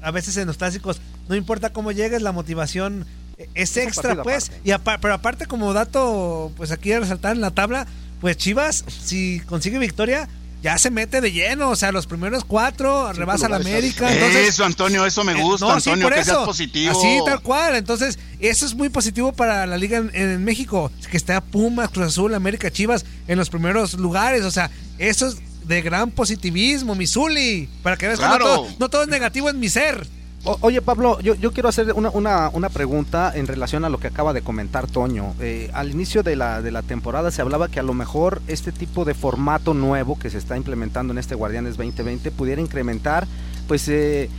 a 0.00 0.10
veces 0.10 0.36
en 0.36 0.46
los 0.46 0.56
clásicos 0.56 1.00
no 1.28 1.36
importa 1.36 1.72
cómo 1.72 1.92
llegues, 1.92 2.22
la 2.22 2.32
motivación 2.32 3.06
es 3.54 3.76
extra, 3.76 4.22
pues. 4.22 4.50
Y 4.64 4.72
pero 5.00 5.14
aparte, 5.14 5.46
como 5.46 5.72
dato, 5.72 6.52
pues 6.56 6.70
aquí 6.70 6.92
a 6.92 7.00
resaltar 7.00 7.34
en 7.34 7.40
la 7.40 7.50
tabla, 7.50 7.86
pues 8.20 8.36
Chivas, 8.36 8.84
si 8.88 9.40
consigue 9.40 9.78
victoria, 9.78 10.28
ya 10.62 10.76
se 10.78 10.90
mete 10.90 11.20
de 11.20 11.32
lleno, 11.32 11.70
o 11.70 11.76
sea, 11.76 11.92
los 11.92 12.06
primeros 12.06 12.44
cuatro 12.44 13.12
rebasa 13.12 13.48
la 13.48 13.56
América. 13.56 14.12
eso, 14.12 14.64
Antonio, 14.64 15.06
eso 15.06 15.24
me 15.24 15.34
gusta, 15.34 15.72
Antonio, 15.72 16.08
que 16.10 16.24
sea 16.24 16.44
positivo. 16.44 16.92
Así, 16.92 17.18
tal 17.24 17.40
cual. 17.40 17.76
Entonces, 17.76 18.18
eso 18.40 18.66
es 18.66 18.74
muy 18.74 18.88
positivo 18.88 19.32
para 19.32 19.66
la 19.66 19.76
liga 19.78 20.02
en, 20.12 20.44
México, 20.44 20.92
que 21.10 21.16
está 21.16 21.40
Pumas, 21.40 21.90
Cruz 21.90 22.06
Azul, 22.06 22.34
América, 22.34 22.70
Chivas 22.70 23.04
en 23.26 23.38
los 23.38 23.48
primeros 23.48 23.94
lugares. 23.94 24.44
O 24.44 24.50
sea, 24.50 24.70
eso 24.98 25.28
es 25.28 25.36
de 25.66 25.82
gran 25.82 26.10
positivismo, 26.10 26.94
Misuli, 26.94 27.68
para 27.82 27.96
que 27.96 28.06
veas 28.06 28.18
que 28.18 28.26
no 28.26 28.38
todo, 28.38 28.68
no 28.78 28.88
todo 28.88 29.02
es 29.02 29.08
negativo 29.08 29.48
en 29.48 29.60
mi 29.60 29.68
ser 29.68 30.06
oye, 30.44 30.80
Pablo, 30.80 31.20
yo, 31.20 31.52
quiero 31.52 31.68
hacer 31.68 31.92
una, 31.92 32.68
pregunta 32.72 33.32
en 33.34 33.46
relación 33.46 33.84
a 33.84 33.88
lo 33.88 33.98
que 33.98 34.06
acaba 34.06 34.32
de 34.32 34.42
comentar 34.42 34.86
Toño. 34.86 35.34
Eh, 35.40 35.70
al 35.74 35.90
inicio 35.90 36.22
de 36.22 36.36
la, 36.36 36.62
de 36.62 36.70
la 36.70 36.82
temporada 36.82 37.30
se 37.30 37.42
hablaba 37.42 37.68
que 37.68 37.80
a 37.80 37.82
lo 37.82 37.94
mejor 37.94 38.40
este 38.46 38.72
tipo 38.72 39.04
de 39.04 39.14
formato 39.14 39.74
nuevo 39.74 40.18
que 40.18 40.30
se 40.30 40.38
está 40.38 40.56
implementando 40.56 41.12
en 41.12 41.18
este 41.18 41.34
Guardianes 41.34 41.76
2020 41.76 42.30
pudiera 42.30 42.60
incrementar, 42.60 43.26
pues, 43.68 43.88
eh, 43.88 44.30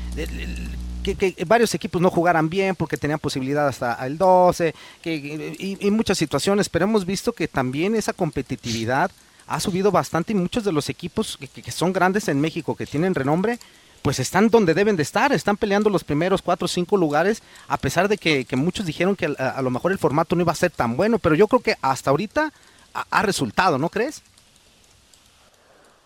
que, 1.03 1.35
varios 1.45 1.73
equipos 1.75 2.01
no 2.01 2.09
jugaran 2.09 2.49
bien 2.49 2.75
porque 2.75 2.97
tenían 2.97 3.19
posibilidad 3.19 3.67
hasta 3.67 3.93
el 4.05 4.17
12 4.17 4.73
que, 5.01 5.77
y, 5.79 5.91
muchas 5.91 6.17
situaciones, 6.17 6.69
pero 6.69 6.85
hemos 6.85 7.05
visto 7.05 7.33
que 7.33 7.47
también 7.47 7.95
esa 7.95 8.13
competitividad 8.13 9.11
ha 9.47 9.59
subido 9.59 9.91
bastante 9.91 10.31
y 10.31 10.35
muchos 10.35 10.63
de 10.63 10.71
los 10.71 10.89
equipos 10.89 11.37
que 11.37 11.71
son 11.71 11.91
grandes 11.91 12.27
en 12.27 12.39
México, 12.39 12.75
que 12.75 12.85
tienen 12.85 13.13
renombre, 13.13 13.59
pues 14.01 14.19
están 14.19 14.49
donde 14.49 14.73
deben 14.73 14.95
de 14.95 15.03
estar, 15.03 15.31
están 15.31 15.57
peleando 15.57 15.89
los 15.89 16.03
primeros 16.03 16.41
cuatro 16.41 16.65
o 16.65 16.67
cinco 16.67 16.97
lugares, 16.97 17.43
a 17.67 17.77
pesar 17.77 18.07
de 18.07 18.17
que, 18.17 18.45
muchos 18.55 18.85
dijeron 18.85 19.15
que 19.15 19.33
a, 19.37 19.61
lo 19.61 19.69
mejor 19.69 19.91
el 19.91 19.97
formato 19.97 20.35
no 20.35 20.41
iba 20.41 20.51
a 20.51 20.55
ser 20.55 20.71
tan 20.71 20.97
bueno, 20.97 21.19
pero 21.19 21.35
yo 21.35 21.47
creo 21.47 21.61
que 21.61 21.75
hasta 21.81 22.09
ahorita 22.09 22.51
ha, 22.93 23.21
resultado, 23.21 23.77
¿no 23.77 23.89
crees? 23.89 24.23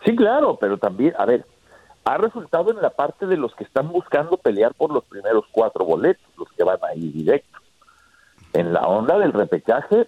Sí, 0.03 0.15
claro, 0.15 0.57
pero 0.59 0.77
también, 0.77 1.13
a 1.17 1.25
ver, 1.25 1.45
ha 2.03 2.17
resultado 2.17 2.71
en 2.71 2.81
la 2.81 2.91
parte 2.91 3.25
de 3.25 3.37
los 3.37 3.55
que 3.55 3.63
están 3.63 3.89
buscando 3.89 4.37
pelear 4.37 4.73
por 4.73 4.91
los 4.91 5.03
primeros 5.05 5.45
cuatro 5.51 5.85
boletos, 5.85 6.25
los 6.37 6.51
que 6.51 6.63
van 6.63 6.77
ahí 6.83 7.09
directo. 7.09 7.59
En 8.53 8.73
la 8.73 8.81
onda 8.81 9.17
del 9.17 9.33
repechaje, 9.33 10.07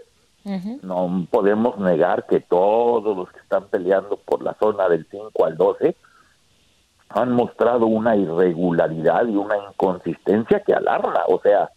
no 0.82 1.28
podemos 1.30 1.78
negar 1.78 2.26
que 2.28 2.40
todos 2.40 3.18
los 3.18 3.30
que 3.32 3.40
están 3.40 3.66
peleando 3.68 4.18
por 4.18 4.42
la 4.42 4.54
zona 4.54 4.88
del 4.88 5.06
5 5.10 5.46
al 5.46 5.58
12 5.58 5.96
han 7.10 7.32
mostrado 7.32 7.86
una 7.86 8.16
irregularidad 8.16 9.26
y 9.28 9.36
una 9.36 9.58
inconsistencia 9.58 10.62
que 10.62 10.74
alarma. 10.74 11.24
O 11.28 11.40
sea, 11.40 11.70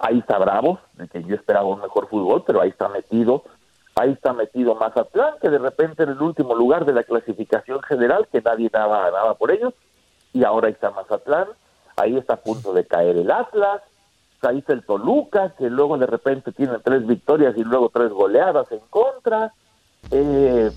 ahí 0.00 0.18
está 0.18 0.38
Bravo, 0.38 0.78
que 1.10 1.22
yo 1.24 1.34
esperaba 1.34 1.66
un 1.66 1.80
mejor 1.80 2.08
fútbol, 2.08 2.44
pero 2.46 2.60
ahí 2.60 2.70
está 2.70 2.88
metido, 2.88 3.44
ahí 3.96 4.12
está 4.12 4.32
metido 4.32 4.74
Mazatlán, 4.74 5.34
que 5.40 5.50
de 5.50 5.58
repente 5.58 6.04
en 6.04 6.10
el 6.10 6.22
último 6.22 6.54
lugar 6.54 6.84
de 6.84 6.92
la 6.92 7.02
clasificación 7.02 7.82
general, 7.82 8.28
que 8.30 8.40
nadie 8.40 8.68
daba 8.72 9.10
nada 9.10 9.34
por 9.34 9.50
ellos, 9.50 9.74
y 10.32 10.44
ahora 10.44 10.68
está 10.68 10.90
Mazatlán, 10.90 11.48
ahí 11.96 12.16
está 12.16 12.34
a 12.34 12.40
punto 12.40 12.72
de 12.72 12.86
caer 12.86 13.16
el 13.16 13.30
Atlas, 13.30 13.82
ahí 14.42 14.58
está 14.58 14.72
el 14.72 14.84
Toluca, 14.84 15.54
que 15.56 15.70
luego 15.70 15.96
de 15.98 16.06
repente 16.06 16.52
tiene 16.52 16.78
tres 16.78 17.06
victorias 17.06 17.56
y 17.56 17.64
luego 17.64 17.88
tres 17.88 18.10
goleadas 18.10 18.70
en 18.72 18.80
contra. 18.90 19.52
Eh, 20.10 20.70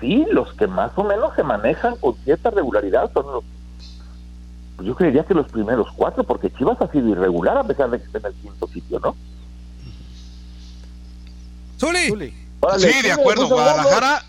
sí, 0.00 0.24
los 0.30 0.52
que 0.54 0.66
más 0.66 0.92
o 0.96 1.04
menos 1.04 1.34
se 1.34 1.42
manejan 1.42 1.96
con 1.96 2.14
cierta 2.24 2.50
regularidad 2.50 3.10
son 3.12 3.26
los. 3.26 3.44
Pues 4.76 4.88
yo 4.88 4.94
creería 4.94 5.24
que 5.24 5.34
los 5.34 5.50
primeros 5.50 5.88
cuatro, 5.96 6.24
porque 6.24 6.52
Chivas 6.52 6.80
ha 6.80 6.90
sido 6.90 7.08
irregular 7.08 7.56
a 7.56 7.64
pesar 7.64 7.90
de 7.90 7.98
que 7.98 8.04
esté 8.04 8.18
en 8.18 8.26
el 8.26 8.34
quinto 8.34 8.68
sitio, 8.68 9.00
¿no? 9.00 9.16
¡Zuli! 11.78 12.34
sí, 12.78 13.02
de 13.02 13.12
acuerdo. 13.12 13.48
Guadalajara, 13.48 14.24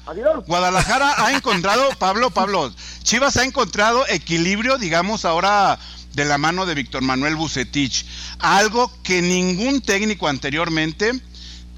Guadalajara 0.46 1.26
ha 1.26 1.34
encontrado, 1.34 1.90
Pablo, 2.00 2.30
Pablo, 2.30 2.72
Chivas 3.04 3.38
ha 3.38 3.44
encontrado 3.44 4.06
equilibrio, 4.08 4.78
digamos, 4.78 5.26
ahora 5.26 5.80
de 6.14 6.26
la 6.26 6.38
mano 6.38 6.66
de 6.66 6.76
Víctor 6.76 7.04
Manuel 7.04 7.36
Bucetich. 7.36 8.06
Algo 8.40 8.92
que 9.04 9.22
ningún 9.22 9.82
técnico 9.82 10.28
anteriormente 10.28 11.12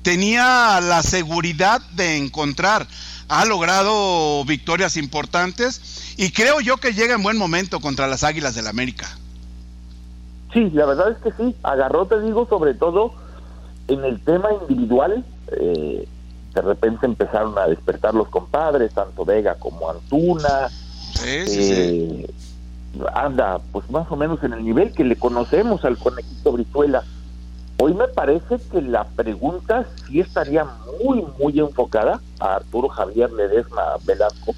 tenía 0.02 0.80
la 0.82 1.04
seguridad 1.04 1.82
de 1.92 2.18
encontrar 2.18 2.88
ha 3.30 3.46
logrado 3.46 4.44
victorias 4.46 4.98
importantes 4.98 6.16
y 6.18 6.32
creo 6.32 6.60
yo 6.60 6.78
que 6.78 6.94
llega 6.94 7.16
en 7.16 7.24
buen 7.24 7.38
momento 7.38 7.80
contra 7.80 8.08
las 8.08 8.24
Águilas 8.24 8.56
del 8.56 8.68
América. 8.68 9.08
Sí, 10.52 10.70
la 10.74 10.88
verdad 10.88 11.12
es 11.12 11.18
que 11.20 11.32
sí, 11.32 11.56
agarró, 11.62 12.08
te 12.08 12.20
digo, 12.22 12.48
sobre 12.50 12.74
todo 12.74 13.14
en 13.88 14.04
el 14.04 14.20
tema 14.22 14.50
individual, 14.62 15.24
eh, 15.52 16.08
de 16.54 16.62
repente 16.62 17.06
empezaron 17.06 17.58
a 17.58 17.68
despertar 17.68 18.16
los 18.16 18.28
compadres, 18.30 18.94
tanto 18.94 19.24
Vega 19.26 19.56
como 19.56 19.90
Antuna. 19.90 20.70
Sí, 21.14 21.48
sí, 21.48 21.72
eh, 21.72 22.32
Anda, 23.14 23.60
pues 23.72 23.90
más 23.92 24.12
o 24.12 24.16
menos 24.16 24.44
en 24.44 24.54
el 24.54 24.66
nivel 24.66 24.92
que 24.92 25.04
le 25.04 25.16
conocemos 25.16 25.86
al 25.86 25.98
conejito 25.98 26.52
Brizuela. 26.52 27.04
Hoy 27.82 27.94
me 27.94 28.10
parece 28.10 28.58
que 28.70 28.82
la 28.82 29.06
pregunta 29.06 29.86
sí 30.06 30.20
estaría 30.20 30.66
muy, 31.02 31.24
muy 31.40 31.58
enfocada 31.60 32.20
a 32.42 32.56
Arturo 32.56 32.90
Javier 32.90 33.32
Ledesma 33.32 33.82
Velasco. 34.04 34.54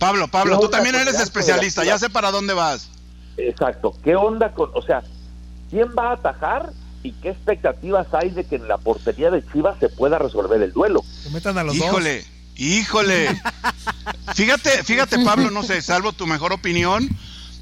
Pablo, 0.00 0.26
Pablo, 0.26 0.58
tú 0.58 0.68
también 0.68 0.96
eres 0.96 1.20
especialista, 1.20 1.84
ya 1.84 1.96
sé 1.96 2.10
para 2.10 2.32
dónde 2.32 2.52
vas. 2.52 2.90
Exacto, 3.36 3.94
¿qué 4.02 4.16
onda 4.16 4.52
con, 4.52 4.70
o 4.74 4.82
sea, 4.82 5.04
quién 5.70 5.90
va 5.96 6.10
a 6.10 6.14
atajar 6.14 6.72
y 7.04 7.12
qué 7.12 7.30
expectativas 7.30 8.08
hay 8.12 8.30
de 8.30 8.42
que 8.42 8.56
en 8.56 8.66
la 8.66 8.78
portería 8.78 9.30
de 9.30 9.46
Chivas 9.52 9.78
se 9.78 9.88
pueda 9.88 10.18
resolver 10.18 10.60
el 10.60 10.72
duelo? 10.72 11.04
metan 11.32 11.56
a 11.56 11.62
los 11.62 11.76
híjole, 11.76 12.24
híjole. 12.56 13.28
fíjate, 14.34 14.82
fíjate, 14.82 15.20
Pablo, 15.24 15.52
no 15.52 15.62
sé, 15.62 15.80
salvo 15.82 16.10
tu 16.10 16.26
mejor 16.26 16.52
opinión 16.52 17.08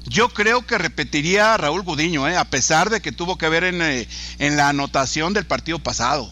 yo 0.05 0.29
creo 0.29 0.65
que 0.65 0.77
repetiría 0.77 1.53
a 1.53 1.57
Raúl 1.57 1.83
Gudiño, 1.83 2.27
¿eh? 2.27 2.37
a 2.37 2.45
pesar 2.45 2.89
de 2.89 3.01
que 3.01 3.11
tuvo 3.11 3.37
que 3.37 3.49
ver 3.49 3.63
en, 3.63 3.81
eh, 3.81 4.07
en 4.39 4.57
la 4.57 4.69
anotación 4.69 5.33
del 5.33 5.45
partido 5.45 5.79
pasado. 5.79 6.29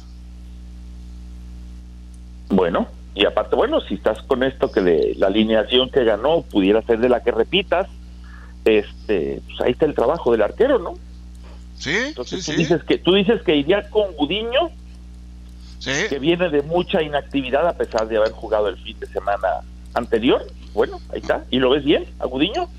Bueno, 2.49 2.88
y 3.15 3.25
aparte, 3.25 3.55
bueno, 3.55 3.81
si 3.81 3.95
estás 3.95 4.21
con 4.23 4.43
esto 4.43 4.71
que 4.71 4.81
de 4.81 5.15
la 5.17 5.27
alineación 5.27 5.89
que 5.89 6.03
ganó 6.03 6.41
pudiera 6.41 6.81
ser 6.81 6.99
de 6.99 7.10
la 7.10 7.23
que 7.23 7.31
repitas, 7.31 7.88
este, 8.65 9.41
pues 9.45 9.62
ahí 9.62 9.71
está 9.71 9.86
el 9.86 9.95
trabajo 9.95 10.31
del 10.31 10.41
arquero, 10.41 10.79
¿no? 10.79 10.93
Sí, 11.77 11.95
Entonces, 11.95 12.43
sí, 12.43 12.51
tú 12.51 12.57
Dices 12.57 12.84
que, 12.84 12.97
tú 12.97 13.13
dices 13.13 13.41
que 13.41 13.55
iría 13.55 13.89
con 13.89 14.12
Gudiño, 14.13 14.69
sí. 15.79 15.91
que 16.10 16.19
viene 16.19 16.49
de 16.49 16.62
mucha 16.62 17.01
inactividad 17.01 17.67
a 17.67 17.73
pesar 17.73 18.07
de 18.07 18.17
haber 18.17 18.31
jugado 18.31 18.67
el 18.67 18.77
fin 18.77 18.99
de 18.99 19.07
semana 19.07 19.47
anterior. 19.93 20.45
Bueno, 20.73 20.99
ahí 21.12 21.19
está. 21.19 21.43
¿Y 21.49 21.57
lo 21.57 21.71
ves 21.71 21.84
bien, 21.84 22.05
a 22.19 22.25
Gudiño? 22.25 22.69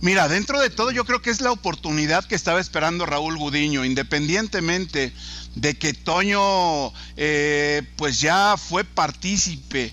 Mira, 0.00 0.28
dentro 0.28 0.60
de 0.60 0.70
todo 0.70 0.90
yo 0.90 1.04
creo 1.04 1.22
que 1.22 1.30
es 1.30 1.40
la 1.40 1.52
oportunidad 1.52 2.24
que 2.24 2.34
estaba 2.34 2.60
esperando 2.60 3.06
Raúl 3.06 3.38
Gudiño, 3.38 3.84
independientemente 3.84 5.12
de 5.54 5.74
que 5.78 5.94
Toño 5.94 6.92
eh, 7.16 7.82
pues 7.96 8.20
ya 8.20 8.56
fue 8.56 8.84
partícipe 8.84 9.92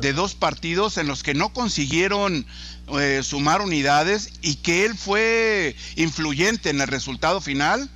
de 0.00 0.12
dos 0.12 0.34
partidos 0.34 0.98
en 0.98 1.08
los 1.08 1.22
que 1.22 1.34
no 1.34 1.52
consiguieron 1.52 2.46
eh, 2.98 3.20
sumar 3.22 3.60
unidades 3.60 4.30
y 4.40 4.56
que 4.56 4.84
él 4.84 4.96
fue 4.96 5.76
influyente 5.96 6.70
en 6.70 6.80
el 6.80 6.88
resultado 6.88 7.40
final. 7.40 7.90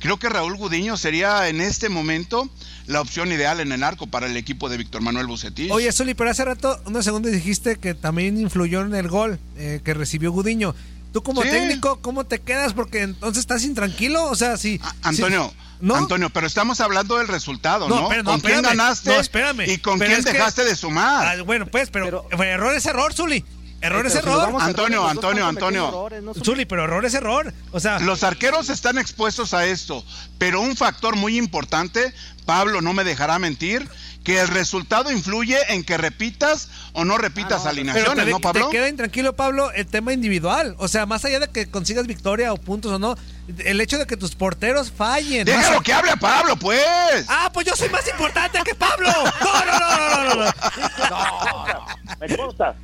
Creo 0.00 0.18
que 0.18 0.28
Raúl 0.28 0.56
Gudiño 0.56 0.96
sería 0.96 1.48
en 1.48 1.60
este 1.60 1.88
momento 1.88 2.48
la 2.86 3.00
opción 3.00 3.30
ideal 3.30 3.60
en 3.60 3.70
el 3.70 3.84
arco 3.84 4.06
para 4.06 4.26
el 4.26 4.36
equipo 4.36 4.68
de 4.68 4.78
Víctor 4.78 5.02
Manuel 5.02 5.26
Bucetich. 5.26 5.70
Oye, 5.70 5.92
Soli, 5.92 6.14
pero 6.14 6.30
hace 6.30 6.44
rato, 6.44 6.80
unos 6.86 7.04
segundos 7.04 7.30
dijiste 7.30 7.76
que 7.76 7.94
también 7.94 8.40
influyó 8.40 8.80
en 8.80 8.94
el 8.94 9.08
gol 9.08 9.38
eh, 9.56 9.80
que 9.84 9.94
recibió 9.94 10.32
Gudiño. 10.32 10.74
Tú 11.12 11.22
como 11.22 11.42
técnico, 11.42 12.00
¿cómo 12.00 12.24
te 12.24 12.40
quedas? 12.40 12.72
Porque 12.72 13.02
entonces 13.02 13.40
estás 13.40 13.64
intranquilo, 13.64 14.24
o 14.24 14.36
sea, 14.36 14.56
si... 14.56 14.80
Antonio, 15.02 15.52
Antonio, 15.92 16.30
pero 16.30 16.46
estamos 16.46 16.80
hablando 16.80 17.18
del 17.18 17.28
resultado, 17.28 17.88
¿no? 17.88 18.08
¿Con 18.24 18.40
quién 18.40 18.62
ganaste? 18.62 19.10
No, 19.10 19.20
espérame. 19.20 19.68
¿Y 19.68 19.78
con 19.78 19.98
quién 19.98 20.22
dejaste 20.22 20.64
de 20.64 20.76
sumar? 20.76 21.26
Ah, 21.26 21.42
bueno, 21.42 21.66
pues, 21.66 21.90
pero, 21.90 22.26
error 22.30 22.74
es 22.74 22.86
error, 22.86 23.12
Zuli. 23.12 23.44
Error 23.80 24.06
es 24.06 24.12
si 24.12 24.18
error. 24.18 24.54
Antonio, 24.60 25.06
Antonio, 25.08 25.46
Antonio. 25.46 25.88
errores, 25.88 26.22
¿no? 26.22 26.34
Zuli, 26.34 26.64
pero 26.66 26.84
error 26.84 27.04
es 27.04 27.14
error. 27.14 27.52
O 27.72 27.80
sea, 27.80 27.98
Los 28.00 28.22
arqueros 28.24 28.68
están 28.68 28.98
expuestos 28.98 29.54
a 29.54 29.64
esto, 29.64 30.04
pero 30.38 30.60
un 30.60 30.76
factor 30.76 31.16
muy 31.16 31.38
importante, 31.38 32.12
Pablo 32.44 32.80
no 32.82 32.92
me 32.92 33.04
dejará 33.04 33.38
mentir, 33.38 33.88
que 34.24 34.38
el 34.38 34.48
resultado 34.48 35.10
influye 35.10 35.56
en 35.70 35.82
que 35.82 35.96
repitas 35.96 36.68
o 36.92 37.06
no 37.06 37.16
repitas 37.16 37.60
pero 37.62 37.70
alineaciones, 37.70 38.24
te, 38.26 38.30
¿no, 38.30 38.38
Pablo? 38.40 38.66
te 38.66 38.70
queda 38.76 38.88
intranquilo, 38.90 39.34
Pablo, 39.34 39.72
el 39.72 39.86
tema 39.86 40.12
individual. 40.12 40.74
O 40.78 40.88
sea, 40.88 41.06
más 41.06 41.24
allá 41.24 41.40
de 41.40 41.48
que 41.48 41.70
consigas 41.70 42.06
victoria 42.06 42.52
o 42.52 42.58
puntos 42.58 42.92
o 42.92 42.98
no, 42.98 43.16
el 43.64 43.80
hecho 43.80 43.96
de 43.96 44.06
que 44.06 44.18
tus 44.18 44.34
porteros 44.34 44.92
fallen. 44.92 45.46
Déjalo 45.46 45.76
Más- 45.76 45.82
que 45.84 45.92
hable 45.94 46.10
a 46.10 46.16
Pablo, 46.16 46.54
pues. 46.56 47.24
Ah, 47.28 47.50
pues 47.52 47.66
yo 47.66 47.74
soy 47.74 47.88
más 47.88 48.06
importante 48.08 48.58
que 48.62 48.74
Pablo. 48.74 49.08
No, 49.10 49.64
no, 49.64 49.78
no, 49.78 49.96
no, 49.96 50.24
no, 50.24 50.34
no. 50.34 50.44
no. 50.44 51.86
Me 52.20 52.36
consta. 52.36 52.74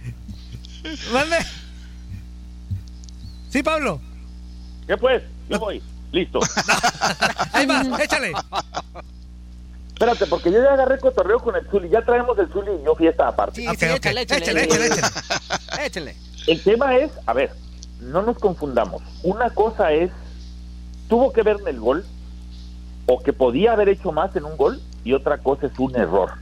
Mande. 1.12 1.36
Sí, 3.50 3.62
Pablo. 3.62 4.00
¿Qué 4.86 4.96
pues? 4.96 5.22
Yo 5.48 5.58
voy. 5.58 5.82
Listo. 6.12 6.40
Ahí 7.52 7.66
vas, 7.66 7.86
échale. 8.00 8.32
Espérate, 9.88 10.26
porque 10.26 10.52
yo 10.52 10.62
ya 10.62 10.74
agarré 10.74 10.98
cotorreo 10.98 11.38
con 11.40 11.56
el 11.56 11.66
Zuli. 11.68 11.88
Ya 11.88 12.02
traemos 12.04 12.38
el 12.38 12.48
Zuli 12.52 12.70
y 12.80 12.84
yo 12.84 12.94
fiesta 12.94 13.28
aparte. 13.28 13.60
Sí, 13.62 13.68
Ok, 13.68 13.76
sí, 13.78 13.86
ok. 13.86 13.94
échale, 13.96 14.20
échale, 14.22 14.40
Échale, 14.42 14.62
échale, 14.64 14.86
échale. 14.86 15.86
Échale. 15.86 16.16
El 16.46 16.62
tema 16.62 16.96
es, 16.96 17.10
a 17.26 17.32
ver, 17.32 17.50
no 18.00 18.22
nos 18.22 18.38
confundamos. 18.38 19.02
Una 19.22 19.50
cosa 19.50 19.92
es, 19.92 20.10
tuvo 21.08 21.32
que 21.32 21.42
ver 21.42 21.56
en 21.60 21.68
el 21.68 21.80
gol, 21.80 22.04
o 23.06 23.22
que 23.22 23.32
podía 23.32 23.72
haber 23.72 23.88
hecho 23.88 24.12
más 24.12 24.34
en 24.36 24.44
un 24.44 24.56
gol, 24.56 24.80
y 25.04 25.12
otra 25.14 25.38
cosa 25.38 25.66
es 25.66 25.78
un 25.78 25.96
error. 25.96 26.34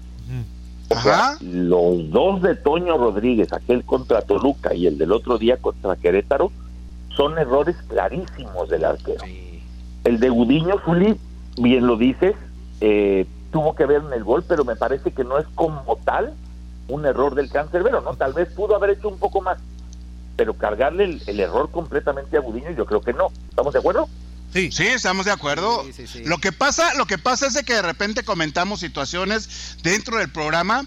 O 0.91 1.01
sea, 1.01 1.37
los 1.41 2.11
dos 2.11 2.43
de 2.43 2.55
Toño 2.55 2.99
Rodríguez, 2.99 3.53
aquel 3.53 3.85
contra 3.85 4.23
Toluca 4.23 4.75
y 4.75 4.87
el 4.87 4.99
del 4.99 5.13
otro 5.13 5.39
día 5.39 5.57
contra 5.57 5.97
Querétaro, 5.97 6.53
son 7.17 7.39
errores 7.39 7.77
clarísimos 7.89 8.69
del 8.69 8.85
arquero. 8.85 9.25
El 10.05 10.21
de 10.21 10.29
Gudiño, 10.29 10.77
Zuli, 10.85 11.19
bien 11.57 11.87
lo 11.87 11.97
dices, 11.97 12.35
eh, 12.81 13.27
tuvo 13.51 13.75
que 13.75 13.87
ver 13.87 14.03
en 14.07 14.13
el 14.13 14.25
gol, 14.25 14.45
pero 14.47 14.65
me 14.65 14.77
parece 14.77 15.13
que 15.13 15.25
no 15.25 15.39
es 15.39 15.47
como 15.55 15.97
tal 16.05 16.35
un 16.89 17.07
error 17.07 17.35
del 17.35 17.51
cancerbero, 17.51 18.03
¿no? 18.03 18.15
Tal 18.15 18.35
vez 18.35 18.53
pudo 18.53 18.77
haber 18.77 18.91
hecho 18.91 19.09
un 19.09 19.19
poco 19.19 19.41
más, 19.41 19.59
pero 20.37 20.55
cargarle 20.55 21.05
el, 21.05 21.23
el 21.27 21.41
error 21.41 21.71
completamente 21.71 22.37
a 22.37 22.41
Gudiño, 22.41 22.73
yo 22.73 22.85
creo 22.85 23.01
que 23.01 23.15
no. 23.15 23.29
¿Estamos 23.49 23.73
de 23.73 23.79
acuerdo? 23.79 24.07
Sí. 24.55 24.71
Sí, 24.73 24.85
estamos 24.87 25.27
de 25.27 25.33
acuerdo. 25.33 25.85
Sí, 25.85 25.93
sí, 25.93 26.07
sí. 26.07 26.23
Lo 26.25 26.39
que 26.39 26.53
pasa, 26.53 26.95
lo 26.95 27.07
que 27.07 27.19
pasa 27.19 27.47
es 27.49 27.53
de 27.55 27.65
que 27.65 27.75
de 27.75 27.83
repente 27.83 28.23
comentamos 28.25 28.81
situaciones 28.81 29.77
dentro 29.83 30.17
del 30.17 30.31
programa 30.31 30.87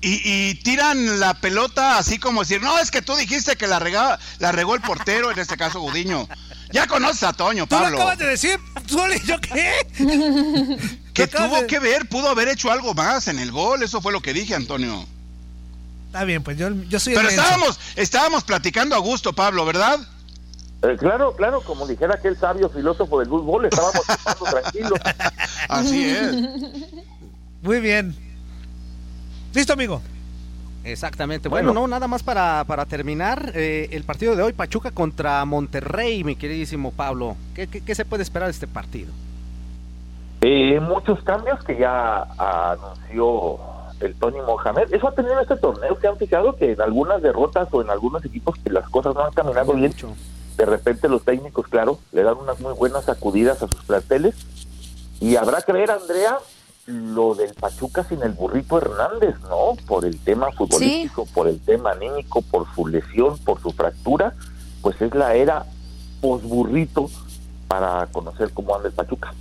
y, 0.00 0.20
y 0.24 0.54
tiran 0.56 1.20
la 1.20 1.34
pelota 1.34 1.98
así 1.98 2.18
como 2.18 2.40
decir, 2.40 2.60
no, 2.62 2.78
es 2.80 2.90
que 2.90 3.02
tú 3.02 3.14
dijiste 3.14 3.54
que 3.56 3.68
la 3.68 3.78
regaba, 3.78 4.18
la 4.40 4.50
regó 4.50 4.74
el 4.74 4.80
portero, 4.80 5.30
en 5.30 5.38
este 5.38 5.56
caso 5.56 5.78
Gudiño. 5.80 6.26
Ya 6.72 6.86
conoces 6.86 7.22
a 7.24 7.34
Toño, 7.34 7.66
Tú 7.66 7.74
lo 7.76 7.82
Pablo. 7.82 7.96
acabas 7.98 8.18
de 8.18 8.26
decir, 8.28 8.58
Zuli, 8.88 9.20
¿yo 9.26 9.38
qué? 9.40 9.72
Que 11.12 11.26
Tú 11.26 11.36
tuvo 11.36 11.60
de- 11.60 11.66
que 11.66 11.78
ver, 11.78 12.08
pudo 12.08 12.30
haber 12.30 12.48
hecho 12.48 12.72
algo 12.72 12.94
más 12.94 13.28
en 13.28 13.38
el 13.38 13.52
gol, 13.52 13.82
eso 13.82 14.00
fue 14.00 14.10
lo 14.12 14.22
que 14.22 14.32
dije, 14.32 14.54
Antonio. 14.54 15.06
Está 16.06 16.24
bien, 16.24 16.42
pues 16.42 16.56
yo, 16.56 16.70
yo 16.88 16.98
soy 16.98 17.12
el 17.12 17.18
Pero 17.18 17.28
estábamos, 17.28 17.78
estábamos 17.96 18.44
platicando 18.44 18.96
a 18.96 18.98
gusto, 18.98 19.34
Pablo, 19.34 19.64
¿verdad? 19.66 20.00
Eh, 20.82 20.96
claro, 20.98 21.34
claro, 21.36 21.60
como 21.60 21.86
dijera 21.86 22.14
aquel 22.14 22.36
sabio 22.36 22.68
filósofo 22.68 23.20
del 23.20 23.28
fútbol, 23.28 23.64
estábamos 23.66 24.02
estando 24.08 24.44
tranquilos. 24.46 24.98
Así 25.68 26.08
es. 26.10 26.32
Muy 27.62 27.80
bien. 27.80 28.14
Listo, 29.54 29.74
amigo. 29.74 30.00
Exactamente. 30.84 31.48
Bueno, 31.48 31.68
Bueno. 31.68 31.80
no, 31.82 31.86
nada 31.88 32.08
más 32.08 32.24
para, 32.24 32.64
para 32.66 32.86
terminar. 32.86 33.52
eh, 33.54 33.88
el 33.92 34.02
partido 34.02 34.34
de 34.34 34.42
hoy, 34.42 34.52
Pachuca 34.52 34.90
contra 34.90 35.44
Monterrey, 35.44 36.24
mi 36.24 36.34
queridísimo 36.34 36.90
Pablo. 36.90 37.36
¿Qué, 37.54 37.68
qué, 37.68 37.80
qué 37.82 37.94
se 37.94 38.04
puede 38.04 38.24
esperar 38.24 38.48
de 38.48 38.52
este 38.52 38.66
partido? 38.66 39.12
Eh, 40.40 40.80
muchos 40.80 41.22
cambios 41.22 41.62
que 41.62 41.76
ya 41.78 42.22
anunció 42.36 43.60
el 44.00 44.14
Tony 44.16 44.38
Mohamed. 44.44 44.92
Eso 44.92 45.06
ha 45.06 45.12
tenido 45.14 45.38
este 45.40 45.56
torneo. 45.56 45.96
Se 46.00 46.08
han 46.08 46.16
fijado 46.16 46.56
que 46.56 46.72
en 46.72 46.80
algunas 46.80 47.22
derrotas 47.22 47.68
o 47.70 47.80
en 47.82 47.90
algunos 47.90 48.24
equipos 48.24 48.56
que 48.64 48.70
las 48.70 48.88
cosas 48.88 49.14
no 49.14 49.24
han 49.24 49.32
caminado 49.32 49.74
bien, 49.74 49.92
Mucho. 49.92 50.12
De 50.62 50.66
repente 50.66 51.08
los 51.08 51.24
técnicos, 51.24 51.66
claro, 51.66 51.98
le 52.12 52.22
dan 52.22 52.36
unas 52.36 52.60
muy 52.60 52.72
buenas 52.74 53.06
sacudidas 53.06 53.60
a 53.64 53.66
sus 53.66 53.82
planteles. 53.82 54.36
Y 55.18 55.34
habrá 55.34 55.60
que 55.62 55.72
ver, 55.72 55.90
Andrea, 55.90 56.38
lo 56.86 57.34
del 57.34 57.52
Pachuca 57.54 58.04
sin 58.04 58.22
el 58.22 58.30
burrito 58.30 58.78
Hernández, 58.78 59.34
¿no? 59.48 59.74
Por 59.88 60.04
el 60.04 60.20
tema 60.20 60.52
futbolístico, 60.52 61.26
por 61.34 61.48
el 61.48 61.58
tema 61.58 61.90
anímico, 61.90 62.42
por 62.42 62.72
su 62.76 62.86
lesión, 62.86 63.38
por 63.38 63.60
su 63.60 63.72
fractura, 63.72 64.34
pues 64.82 65.02
es 65.02 65.12
la 65.16 65.34
era 65.34 65.66
posburrito 66.20 67.10
para 67.66 68.06
conocer 68.12 68.52
cómo 68.52 68.76
anda 68.76 68.86
el 68.86 68.94
Pachuca. 68.94 69.34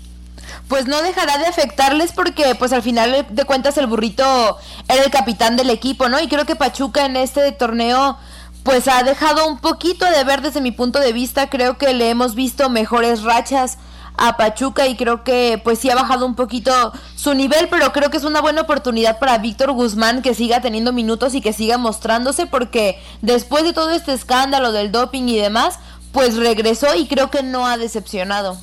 Pues 0.68 0.88
no 0.88 1.04
dejará 1.04 1.38
de 1.38 1.46
afectarles 1.46 2.14
porque 2.14 2.56
pues 2.56 2.74
al 2.74 2.82
final 2.82 3.28
de 3.30 3.46
cuentas 3.46 3.78
el 3.78 3.86
burrito 3.86 4.58
era 4.88 5.04
el 5.04 5.12
capitán 5.12 5.56
del 5.56 5.70
equipo, 5.70 6.10
¿no? 6.10 6.20
Y 6.20 6.28
creo 6.28 6.46
que 6.46 6.56
Pachuca 6.56 7.06
en 7.06 7.16
este 7.16 7.52
torneo 7.52 8.18
pues 8.64 8.88
ha 8.88 9.04
dejado 9.04 9.48
un 9.48 9.60
poquito 9.60 10.06
de 10.06 10.24
ver 10.24 10.42
desde 10.42 10.62
mi 10.62 10.72
punto 10.72 11.00
de 11.00 11.14
vista, 11.14 11.50
creo 11.50 11.78
que 11.78 11.94
le 11.94 12.10
hemos 12.10 12.36
visto 12.36 12.70
mejores 12.70 13.24
rachas 13.24 13.78
a 14.18 14.38
Pachuca 14.38 14.88
y 14.88 14.96
creo 14.96 15.24
que 15.24 15.60
pues 15.64 15.80
sí 15.80 15.90
ha 15.90 15.96
bajado 15.96 16.26
un 16.26 16.36
poquito 16.36 16.72
su 17.16 17.34
nivel, 17.34 17.70
pero 17.70 17.92
creo 17.92 18.10
que 18.10 18.18
es 18.18 18.24
una 18.24 18.42
buena 18.42 18.62
oportunidad 18.62 19.20
para 19.20 19.38
Víctor 19.40 19.72
Guzmán 19.72 20.22
que 20.22 20.36
siga 20.36 20.62
teniendo 20.62 20.94
minutos 20.94 21.34
y 21.34 21.42
que 21.42 21.54
siga 21.54 21.78
mostrándose 21.78 22.46
porque 22.46 23.00
después 23.22 23.64
de 23.64 23.74
todo 23.74 23.90
este 23.92 24.14
escándalo 24.14 24.72
del 24.72 24.92
doping 24.92 25.24
y 25.24 25.38
demás, 25.38 25.80
pues 26.12 26.38
regresó 26.38 26.94
y 26.96 27.08
creo 27.08 27.32
que 27.32 27.42
no 27.42 27.66
ha 27.66 27.78
decepcionado. 27.78 28.58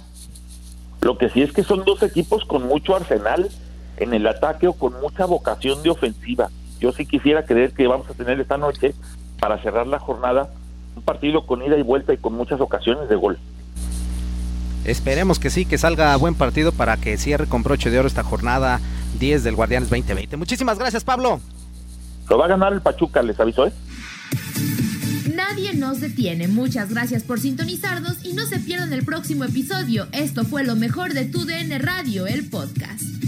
Lo 1.00 1.16
que 1.18 1.28
sí 1.30 1.42
es 1.42 1.52
que 1.52 1.64
son 1.64 1.84
dos 1.84 2.02
equipos 2.02 2.44
con 2.44 2.66
mucho 2.66 2.94
arsenal 2.94 3.48
en 3.96 4.14
el 4.14 4.26
ataque 4.26 4.68
o 4.68 4.74
con 4.74 5.00
mucha 5.00 5.24
vocación 5.24 5.82
de 5.82 5.90
ofensiva. 5.90 6.50
Yo 6.80 6.92
sí 6.92 7.06
quisiera 7.06 7.44
creer 7.44 7.72
que 7.72 7.86
vamos 7.86 8.08
a 8.08 8.14
tener 8.14 8.38
esta 8.38 8.56
noche, 8.56 8.94
para 9.38 9.62
cerrar 9.62 9.86
la 9.86 9.98
jornada, 9.98 10.50
un 10.96 11.02
partido 11.02 11.46
con 11.46 11.62
ida 11.62 11.76
y 11.76 11.82
vuelta 11.82 12.12
y 12.12 12.18
con 12.18 12.34
muchas 12.34 12.60
ocasiones 12.60 13.08
de 13.08 13.16
gol. 13.16 13.38
Esperemos 14.84 15.38
que 15.38 15.50
sí, 15.50 15.66
que 15.66 15.76
salga 15.76 16.16
buen 16.16 16.34
partido 16.34 16.72
para 16.72 16.96
que 16.96 17.16
cierre 17.18 17.46
con 17.46 17.62
broche 17.62 17.90
de 17.90 17.98
oro 17.98 18.08
esta 18.08 18.22
jornada 18.22 18.80
10 19.18 19.44
del 19.44 19.54
Guardianes 19.54 19.90
2020. 19.90 20.36
Muchísimas 20.36 20.78
gracias, 20.78 21.04
Pablo. 21.04 21.40
Lo 22.28 22.38
va 22.38 22.46
a 22.46 22.48
ganar 22.48 22.72
el 22.72 22.80
Pachuca, 22.80 23.22
les 23.22 23.38
aviso, 23.38 23.66
¿eh? 23.66 23.72
Nadie 25.34 25.74
nos 25.74 26.00
detiene. 26.00 26.48
Muchas 26.48 26.90
gracias 26.90 27.22
por 27.22 27.38
sintonizarnos 27.38 28.24
y 28.24 28.32
no 28.32 28.44
se 28.46 28.58
pierdan 28.58 28.92
el 28.92 29.04
próximo 29.04 29.44
episodio. 29.44 30.06
Esto 30.12 30.44
fue 30.44 30.64
lo 30.64 30.74
mejor 30.74 31.12
de 31.12 31.26
Tu 31.26 31.44
DN 31.44 31.78
Radio, 31.78 32.26
el 32.26 32.48
podcast. 32.48 33.27